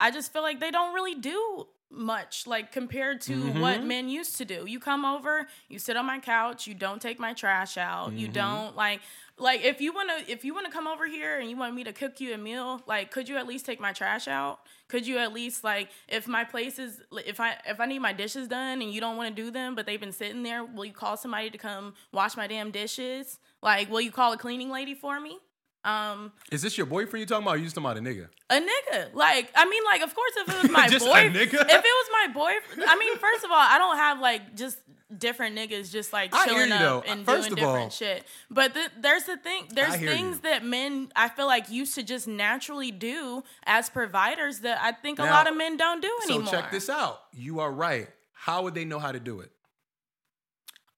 [0.00, 3.60] I just feel like they don't really do much, like, compared to Mm-hmm.
[3.60, 4.64] what men used to do.
[4.66, 8.26] You come over, you sit on my couch, you don't take my trash out, you
[8.26, 8.34] Mm-hmm.
[8.34, 9.00] don't, like,
[9.38, 11.92] like if you wanna if you wanna come over here and you want me to
[11.92, 14.60] cook you a meal, like could you at least take my trash out?
[14.88, 18.12] Could you at least like if my place is if I if I need my
[18.12, 20.84] dishes done and you don't want to do them but they've been sitting there, will
[20.84, 23.38] you call somebody to come wash my damn dishes?
[23.62, 25.38] Like will you call a cleaning lady for me?
[25.84, 27.54] Um, Is this your boyfriend you talking about?
[27.56, 28.28] Or you just talking about a nigga?
[28.50, 29.14] a nigga.
[29.14, 31.52] Like, I mean, like, of course, if it was my Just a boy, if it
[31.60, 34.78] was my boyfriend, I mean, first of all, I don't have like just
[35.18, 37.02] different niggas just like chilling up though.
[37.06, 38.24] and First doing of all- different shit.
[38.50, 40.42] But th- there's the thing, there's things you.
[40.50, 45.18] that men I feel like used to just naturally do as providers that I think
[45.18, 46.50] a lot of men don't do So anymore.
[46.52, 47.20] check this out.
[47.32, 48.08] You are right.
[48.32, 49.50] How would they know how to do it?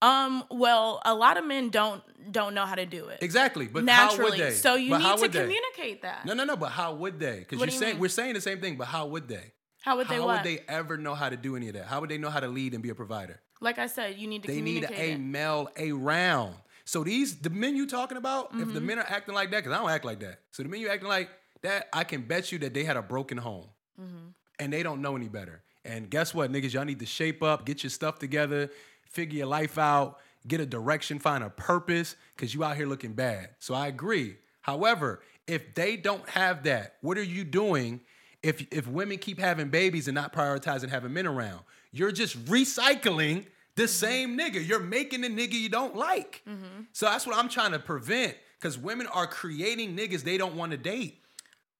[0.03, 3.67] Um, well, a lot of men don't don't know how to do it Exactly.
[3.67, 4.39] But how would naturally.
[4.39, 4.51] they?
[4.53, 5.41] So you But need to they?
[5.45, 6.25] communicate that.
[6.27, 6.57] No, no, no.
[6.57, 7.41] But how would they?
[7.41, 8.01] Because you're saying mean?
[8.01, 8.77] we're saying the same thing.
[8.77, 9.53] But how would they?
[9.83, 10.43] How would they how what?
[10.45, 11.87] would they ever know how to do any of that?
[11.87, 13.41] How would they know how to lead and be a provider?
[13.61, 15.19] like I said, you need to They need a it.
[15.19, 16.55] male around.
[16.85, 18.75] So these the men you talking about, if Mm-hmm.
[18.75, 20.41] the men are acting like that, because I don't act like that.
[20.51, 21.31] So the men you acting like
[21.63, 23.69] that, I can bet you that they had a broken home.
[24.01, 24.29] Mm-hmm.
[24.59, 25.63] And they don't know any better.
[25.85, 26.73] And guess what, niggas?
[26.75, 28.71] Y'all need to shape up, get your stuff together,
[29.15, 33.15] figure your life out, get a direction, find a purpose, because you out here looking
[33.15, 33.51] bad.
[33.59, 34.37] So I agree.
[34.61, 38.01] However, if they don't have that, what are you doing
[38.43, 41.61] if if women keep having babies and not prioritizing having men around?
[41.93, 43.47] You're just recycling
[43.77, 43.87] the mm-hmm.
[43.87, 44.67] same nigga.
[44.67, 46.43] You're making the nigga you don't like.
[46.49, 46.83] Mm-hmm.
[46.93, 48.37] So that's what I'm trying to prevent.
[48.59, 51.21] Because women are creating niggas they don't want to date.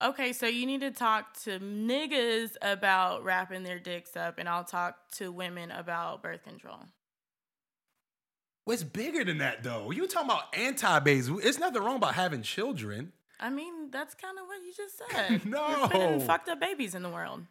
[0.03, 4.65] Okay, so you need to talk to niggas about wrapping their dicks up, and I'll
[4.65, 6.81] talk to women about birth control.
[8.67, 9.91] It's bigger than that though.
[9.91, 11.29] You talking about anti-babies.
[11.43, 13.13] It's nothing wrong about having children.
[13.41, 15.45] I mean, that's kind of what you just said.
[15.45, 15.69] No.
[15.69, 17.43] You're putting fucked up babies in the world.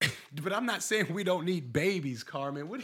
[0.42, 2.68] But I'm not saying we don't need babies, Carmen.
[2.68, 2.80] What,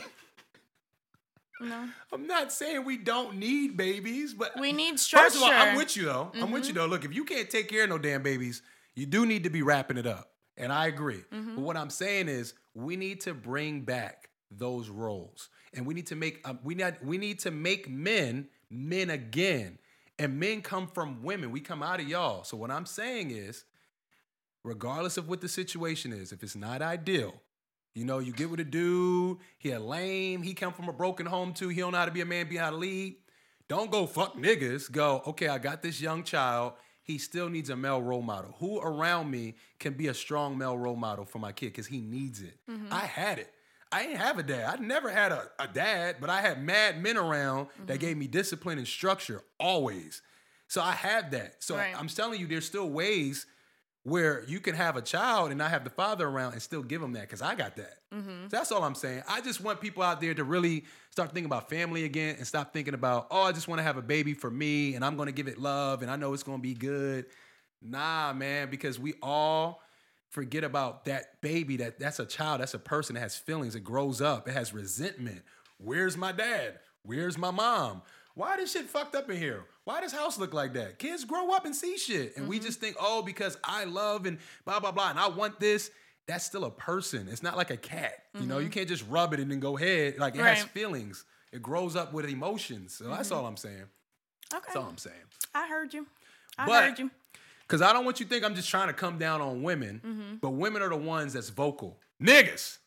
[1.60, 5.24] No, I'm not saying we don't need babies, but we need structure.
[5.30, 6.30] First of all, I'm with you though.
[6.34, 6.52] I'm Mm-hmm.
[6.52, 6.86] with you though.
[6.86, 8.62] Look, if you can't take care of no damn babies,
[8.94, 10.30] you do need to be wrapping it up.
[10.56, 11.24] And I agree.
[11.32, 11.56] Mm-hmm.
[11.56, 15.48] But what I'm saying is we need to bring back those roles.
[15.74, 19.78] And we need to make um, we need we need to make men men again.
[20.18, 21.50] And men come from women.
[21.50, 22.44] We come out of y'all.
[22.44, 23.64] So what I'm saying is
[24.64, 27.34] regardless of what the situation is, if it's not ideal,
[27.94, 31.26] you know, you get with a dude, he a lame, he come from a broken
[31.26, 33.16] home too, he don't know how to be a man, be how to lead.
[33.68, 34.90] Don't go fuck niggas.
[34.90, 36.72] Go, okay, I got this young child.
[37.02, 38.54] He still needs a male role model.
[38.58, 41.66] Who around me can be a strong male role model for my kid?
[41.66, 42.58] Because he needs it.
[42.90, 43.52] I had it.
[43.92, 44.78] I ain't have a dad.
[44.78, 48.00] I never had a, a dad, but I had mad men around that mm-hmm.
[48.00, 50.22] gave me discipline and structure always.
[50.68, 51.62] So I had that.
[51.62, 51.98] So Right.
[51.98, 53.46] I'm telling you, there's still ways
[54.04, 57.00] where you can have a child and not have the father around and still give
[57.00, 57.94] them that because I got that.
[58.14, 58.44] Mm-hmm.
[58.44, 59.22] So that's all I'm saying.
[59.28, 62.72] I just want people out there to really start thinking about family again and stop
[62.72, 65.26] thinking about, oh, I just want to have a baby for me and I'm going
[65.26, 67.26] to give it love and I know it's going to be good.
[67.82, 69.82] Nah, man, because we all
[70.30, 73.84] forget about that baby that that's a child, that's a person that has feelings, it
[73.84, 75.42] grows up, it has resentment.
[75.78, 76.78] Where's my dad?
[77.02, 78.02] Where's my mom?
[78.34, 79.64] Why this shit fucked up in here?
[79.84, 80.98] Why does house look like that?
[80.98, 82.36] Kids grow up and see shit.
[82.36, 82.86] And we just mm-hmm.
[82.86, 85.90] think, oh, because I love and blah, blah, blah, and I want this.
[86.26, 87.26] That's still a person.
[87.28, 88.12] It's not like a cat.
[88.38, 88.72] You know, you mm-hmm.
[88.72, 90.18] can't just rub it and then go ahead.
[90.18, 91.24] Like it has feelings.
[91.50, 92.94] It grows up with emotions.
[92.94, 93.38] So that's mm-hmm.
[93.38, 93.86] all I'm saying.
[94.54, 95.16] Okay, That's all I'm saying.
[95.54, 96.06] I heard you.
[96.56, 97.10] I But- heard you.
[97.70, 100.00] Cause I don't want you to think I'm just trying to come down on women,
[100.04, 100.34] Mm-hmm.
[100.40, 101.98] but women are the ones that's vocal.
[102.22, 102.78] Niggas.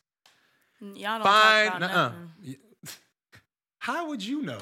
[0.80, 1.66] Y'all don't Fine.
[1.68, 2.08] talk about nuh-uh.
[2.42, 2.56] nothing.
[3.78, 4.58] How would you know?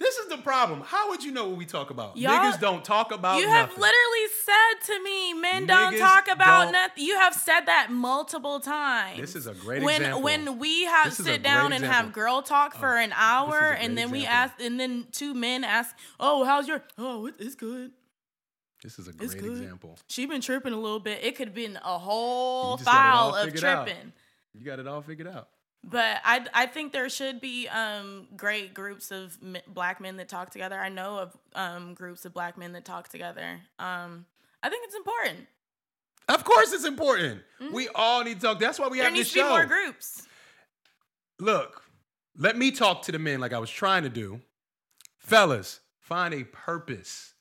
[0.00, 0.80] This is the problem.
[0.84, 2.16] How would you know what we talk about?
[2.16, 3.82] Y'all- Niggas don't talk about You have nothing.
[3.82, 7.04] literally said to me, men don't talk about don't- nothing.
[7.04, 9.20] You have said that multiple times.
[9.20, 10.22] This is a great when example.
[10.22, 11.96] when we have This is a sit down and example.
[12.06, 15.94] have girl talk for an hour, and then we ask, and then two men ask,
[16.18, 16.82] "Oh, how's your?
[16.98, 17.92] Oh, it's good.
[18.82, 19.96] This is a great example.
[20.08, 21.22] She been tripping a little bit.
[21.22, 23.86] It could have been a whole You just got it all file of figured out.
[23.86, 24.12] tripping."
[24.54, 25.48] You got it all figured out.
[25.84, 30.28] But I I think there should be um great groups of m- black men that
[30.28, 30.78] talk together.
[30.78, 33.60] I know of um groups of black men that talk together.
[33.78, 34.26] Um,
[34.62, 35.46] I think it's important.
[36.28, 37.42] Of course, it's important.
[37.72, 38.60] We all need to talk.
[38.60, 38.98] That's why we Mm-hmm.
[38.98, 40.22] There have needs to be more groups.
[41.40, 41.82] Look,
[42.36, 44.40] let me talk to the men like I was trying to do.
[45.18, 47.31] Fellas, find a purpose.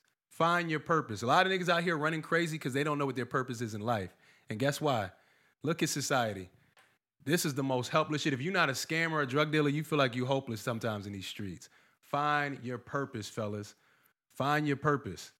[0.42, 1.22] Find your purpose.
[1.22, 3.62] A lot of niggas out here running crazy because they don't know what their purpose
[3.62, 4.10] is in life.
[4.50, 5.12] And guess why?
[5.62, 6.50] Look at society.
[7.24, 8.34] This is the most helpless shit.
[8.34, 11.06] If you're not a scammer or a drug dealer, you feel like you're hopeless sometimes
[11.06, 11.70] in these streets.
[12.10, 13.76] Find your purpose, fellas.
[14.34, 15.32] Find your purpose.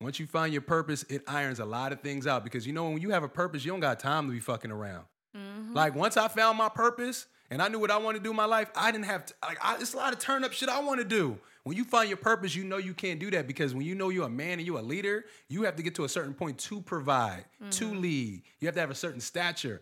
[0.00, 2.88] Once you find your purpose, it irons a lot of things out because you know
[2.90, 5.06] when you have a purpose, you don't got time to be fucking around.
[5.36, 5.74] Mm-hmm.
[5.74, 8.36] Like once I found my purpose and I knew what I wanted to do in
[8.36, 9.34] my life, I didn't have to.
[9.42, 11.40] Like I, it's a lot of turn up shit I want to do.
[11.64, 14.10] When you find your purpose, you know you can't do that because when you know
[14.10, 16.58] you're a man and you're a leader, you have to get to a certain point
[16.58, 18.42] to provide, to lead.
[18.60, 19.80] You have to have a certain stature.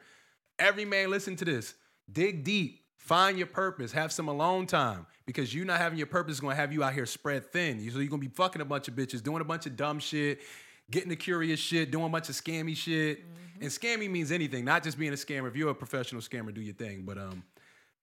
[0.61, 1.75] Every man, listen to this.
[2.11, 2.85] Dig deep.
[2.99, 3.91] Find your purpose.
[3.91, 6.93] Have some alone time because you not having your purpose is gonna have you out
[6.95, 7.79] here spread thin.
[7.91, 10.41] So you're gonna be fucking a bunch of bitches, doing a bunch of dumb shit,
[10.89, 13.25] getting the curious shit, doing a bunch of scammy shit.
[13.61, 15.49] And scammy means anything, not just being a scammer.
[15.49, 17.03] If you're a professional scammer, do your thing.
[17.05, 17.43] But um,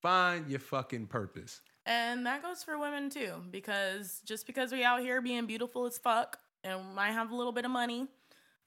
[0.01, 1.61] find your fucking purpose.
[1.89, 5.97] And that goes for women too, because just because we out here being beautiful as
[5.97, 8.05] fuck and might have a little bit of money,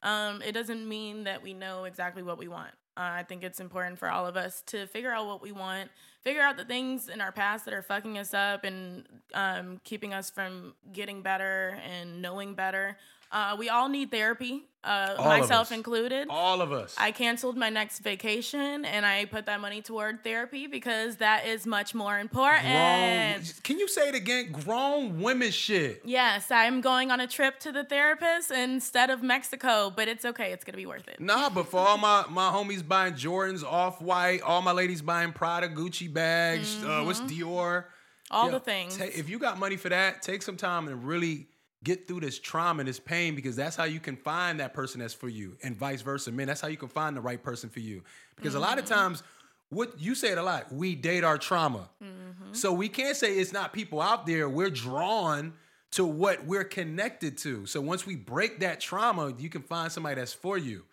[0.02, 2.72] um, it doesn't mean that we know exactly what we want.
[2.96, 5.88] Uh, I think it's important for all of us to figure out what we want,
[6.20, 10.12] figure out the things in our past that are fucking us up and um, keeping
[10.12, 12.98] us from getting better and knowing better.
[13.32, 16.26] Uh, we all need therapy, uh, myself included.
[16.28, 16.94] All of us.
[16.98, 21.66] I canceled my next vacation and I put that money toward therapy because that is
[21.66, 22.66] much more important.
[22.66, 24.52] Grown, can you say it again?
[24.52, 26.02] Grown women shit.
[26.04, 30.52] Yes, I'm going on a trip to the therapist instead of Mexico, but it's okay.
[30.52, 31.18] It's gonna be worth it.
[31.18, 35.32] Nah, but for all my my homies buying Jordans, off white, all my ladies buying
[35.32, 37.84] Prada, Gucci bags, uh, what's Dior,
[38.30, 38.98] All Yo, the things.
[38.98, 41.46] ta- if you got money for that, take some time and really
[41.84, 45.00] get through this trauma and this pain because that's how you can find that person
[45.00, 46.30] that's for you, and vice versa.
[46.30, 48.02] Man, that's how you can find the right person for you.
[48.36, 48.94] Because a lot of mm-hmm.
[48.94, 49.22] times,
[49.70, 51.88] what you say it a lot, we date our trauma.
[52.02, 52.52] Mm-hmm.
[52.52, 54.48] So we can't say it's not people out there.
[54.48, 55.54] We're drawn
[55.92, 57.66] to what we're connected to.
[57.66, 60.84] So once we break that trauma, you can find somebody that's for you.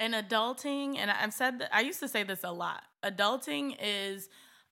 [0.00, 2.82] and adulting, and I've said that I used to say this a lot.
[3.04, 4.28] Adulting is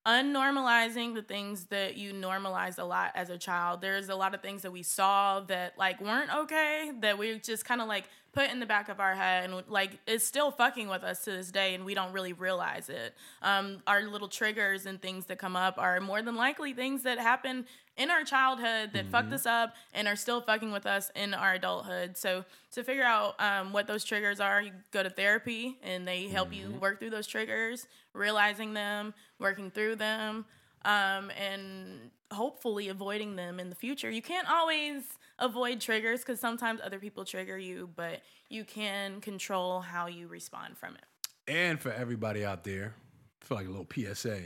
[0.07, 3.81] unnormalizing the things that you normalized a lot as a child.
[3.81, 7.65] There's a lot of things that we saw that like weren't okay that we just
[7.65, 10.89] kind of like put in the back of our head and like it's still fucking
[10.89, 13.15] with us to this day and we don't really realize it.
[13.43, 17.19] Um, our little triggers and things that come up are more than likely things that
[17.19, 21.35] happen in our childhood that fucked us up and are still fucking with us in
[21.35, 22.17] our adulthood.
[22.17, 26.29] So to figure out um, what those triggers are, you go to therapy and they
[26.29, 30.47] help you work through those triggers, realizing them, working through them,
[30.85, 34.11] um, and hopefully avoiding them in the future.
[34.11, 35.03] You can't always
[35.39, 40.79] avoid triggers because sometimes other people trigger you, but you can control how you respond
[40.79, 41.05] from it.
[41.47, 42.95] And for everybody out there,
[43.43, 44.41] I feel like a little PSA.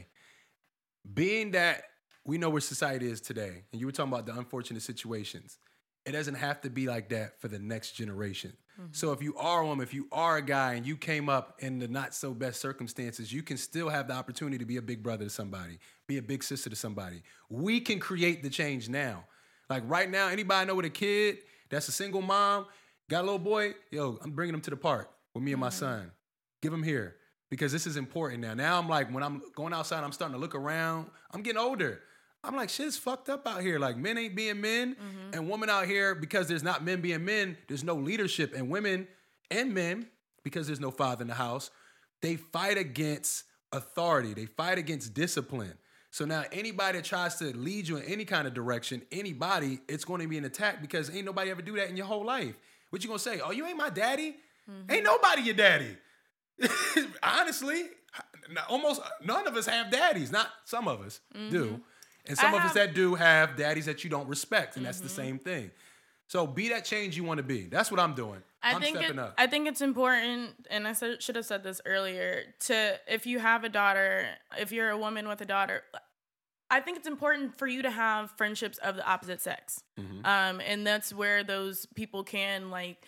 [1.15, 1.85] Being that
[2.27, 5.59] we know where society is today, and you were talking about the unfortunate situations,
[6.05, 8.53] it doesn't have to be like that for the next generation.
[8.81, 8.89] Mm-hmm.
[8.93, 11.57] So if you are a woman, if you are a guy, and you came up
[11.61, 14.83] in the not so best circumstances, you can still have the opportunity to be a
[14.83, 17.23] big brother to somebody, be a big sister to somebody.
[17.49, 19.25] We can create the change now.
[19.69, 21.39] Like right now, anybody know with a kid
[21.71, 22.67] that's a single mom,
[23.11, 25.69] got a little boy, yo, I'm bringing him to the park with me and my
[25.69, 25.79] mm-hmm.
[25.79, 26.13] son.
[26.63, 27.17] Give him here
[27.51, 28.55] because this is important now.
[28.55, 31.07] Now I'm like, when I'm going outside, I'm starting to look around.
[31.33, 32.01] I'm getting older.
[32.47, 33.79] I'm like, shit's fucked up out here.
[33.79, 35.35] Like, men ain't being men, mm-hmm.
[35.35, 38.55] and women out here, because there's not men being men, there's no leadership.
[38.55, 39.09] And women
[39.51, 40.07] and men,
[40.43, 41.71] because there's no father in the house,
[42.23, 45.75] they fight against authority, they fight against discipline.
[46.11, 50.05] So now anybody that tries to lead you in any kind of direction, anybody, it's
[50.05, 52.57] going to be an attack because ain't nobody ever do that in your whole life.
[52.91, 53.41] What you gonna say?
[53.41, 54.37] Oh, you ain't my daddy?
[54.71, 54.93] Mm-hmm.
[54.93, 55.97] Ain't nobody your daddy.
[57.23, 57.83] Honestly,
[58.69, 60.33] almost none of us have daddies.
[60.33, 61.51] Not some of us mm-hmm.
[61.51, 61.81] do.
[62.29, 62.79] And some I of us have- Mm-hmm.
[62.89, 65.71] that do have daddies that you don't respect, and that's the same thing.
[66.29, 67.67] So be that change you want to be.
[67.67, 68.43] That's what I'm doing.
[68.63, 69.35] I am think stepping it, up.
[69.39, 72.43] I think it's important, and I said, should have said this earlier.
[72.67, 74.27] To if you have a daughter,
[74.59, 75.85] if you're a woman with a daughter,
[76.69, 80.27] I think it's important for you to have friendships of the opposite sex, Mm-hmm.
[80.27, 83.05] um, and that's where those people can like.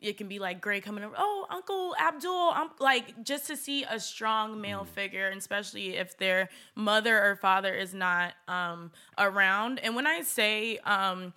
[0.00, 1.14] It can be like Gray coming over.
[1.18, 4.94] Oh, Uncle Abdul, I'm like just to see a strong male Mm-hmm.
[4.94, 9.80] figure, and especially if their mother or father is not um, around.
[9.80, 11.32] And when I say um,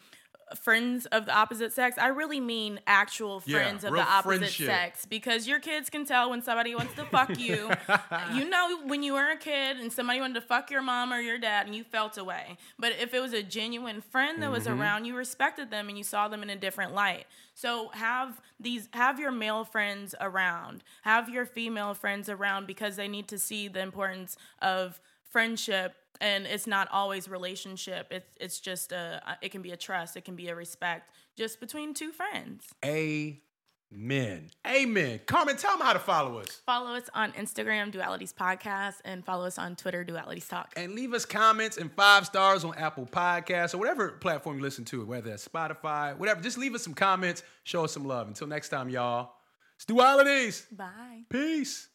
[0.55, 4.65] friends of the opposite sex, I really mean actual Yeah, friends of the opposite friendship.
[4.67, 7.69] sex because your kids can tell when somebody wants to fuck you.
[8.33, 11.19] you know when you were a kid and somebody wanted to fuck your mom or
[11.19, 12.57] your dad and you felt away.
[12.79, 14.81] But if it was a genuine friend that was Mm-hmm.
[14.81, 17.25] around, you respected them and you saw them in a different light.
[17.53, 20.83] So have these have your male friends around.
[21.03, 26.45] Have your female friends around because they need to see the importance of friendship and
[26.45, 28.07] it's not always relationship.
[28.11, 30.17] It's it's just a uh, it can be a trust.
[30.17, 32.65] It can be a respect just between two friends.
[32.83, 34.49] Amen.
[34.65, 35.19] Amen.
[35.25, 36.61] Carmen, tell them how to follow us.
[36.65, 40.73] Follow us on Instagram, Dualities Podcast, and follow us on Twitter, Dualities Talk.
[40.75, 44.83] And leave us comments and five stars on Apple Podcasts or whatever platform you listen
[44.85, 46.41] to, whether it's Spotify, whatever.
[46.41, 48.27] Just leave us some comments, show us some love.
[48.27, 49.31] Until next time, y'all.
[49.75, 50.65] It's Dualities.
[50.75, 51.23] Bye.
[51.29, 51.87] Peace.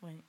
[0.00, 0.22] Wait.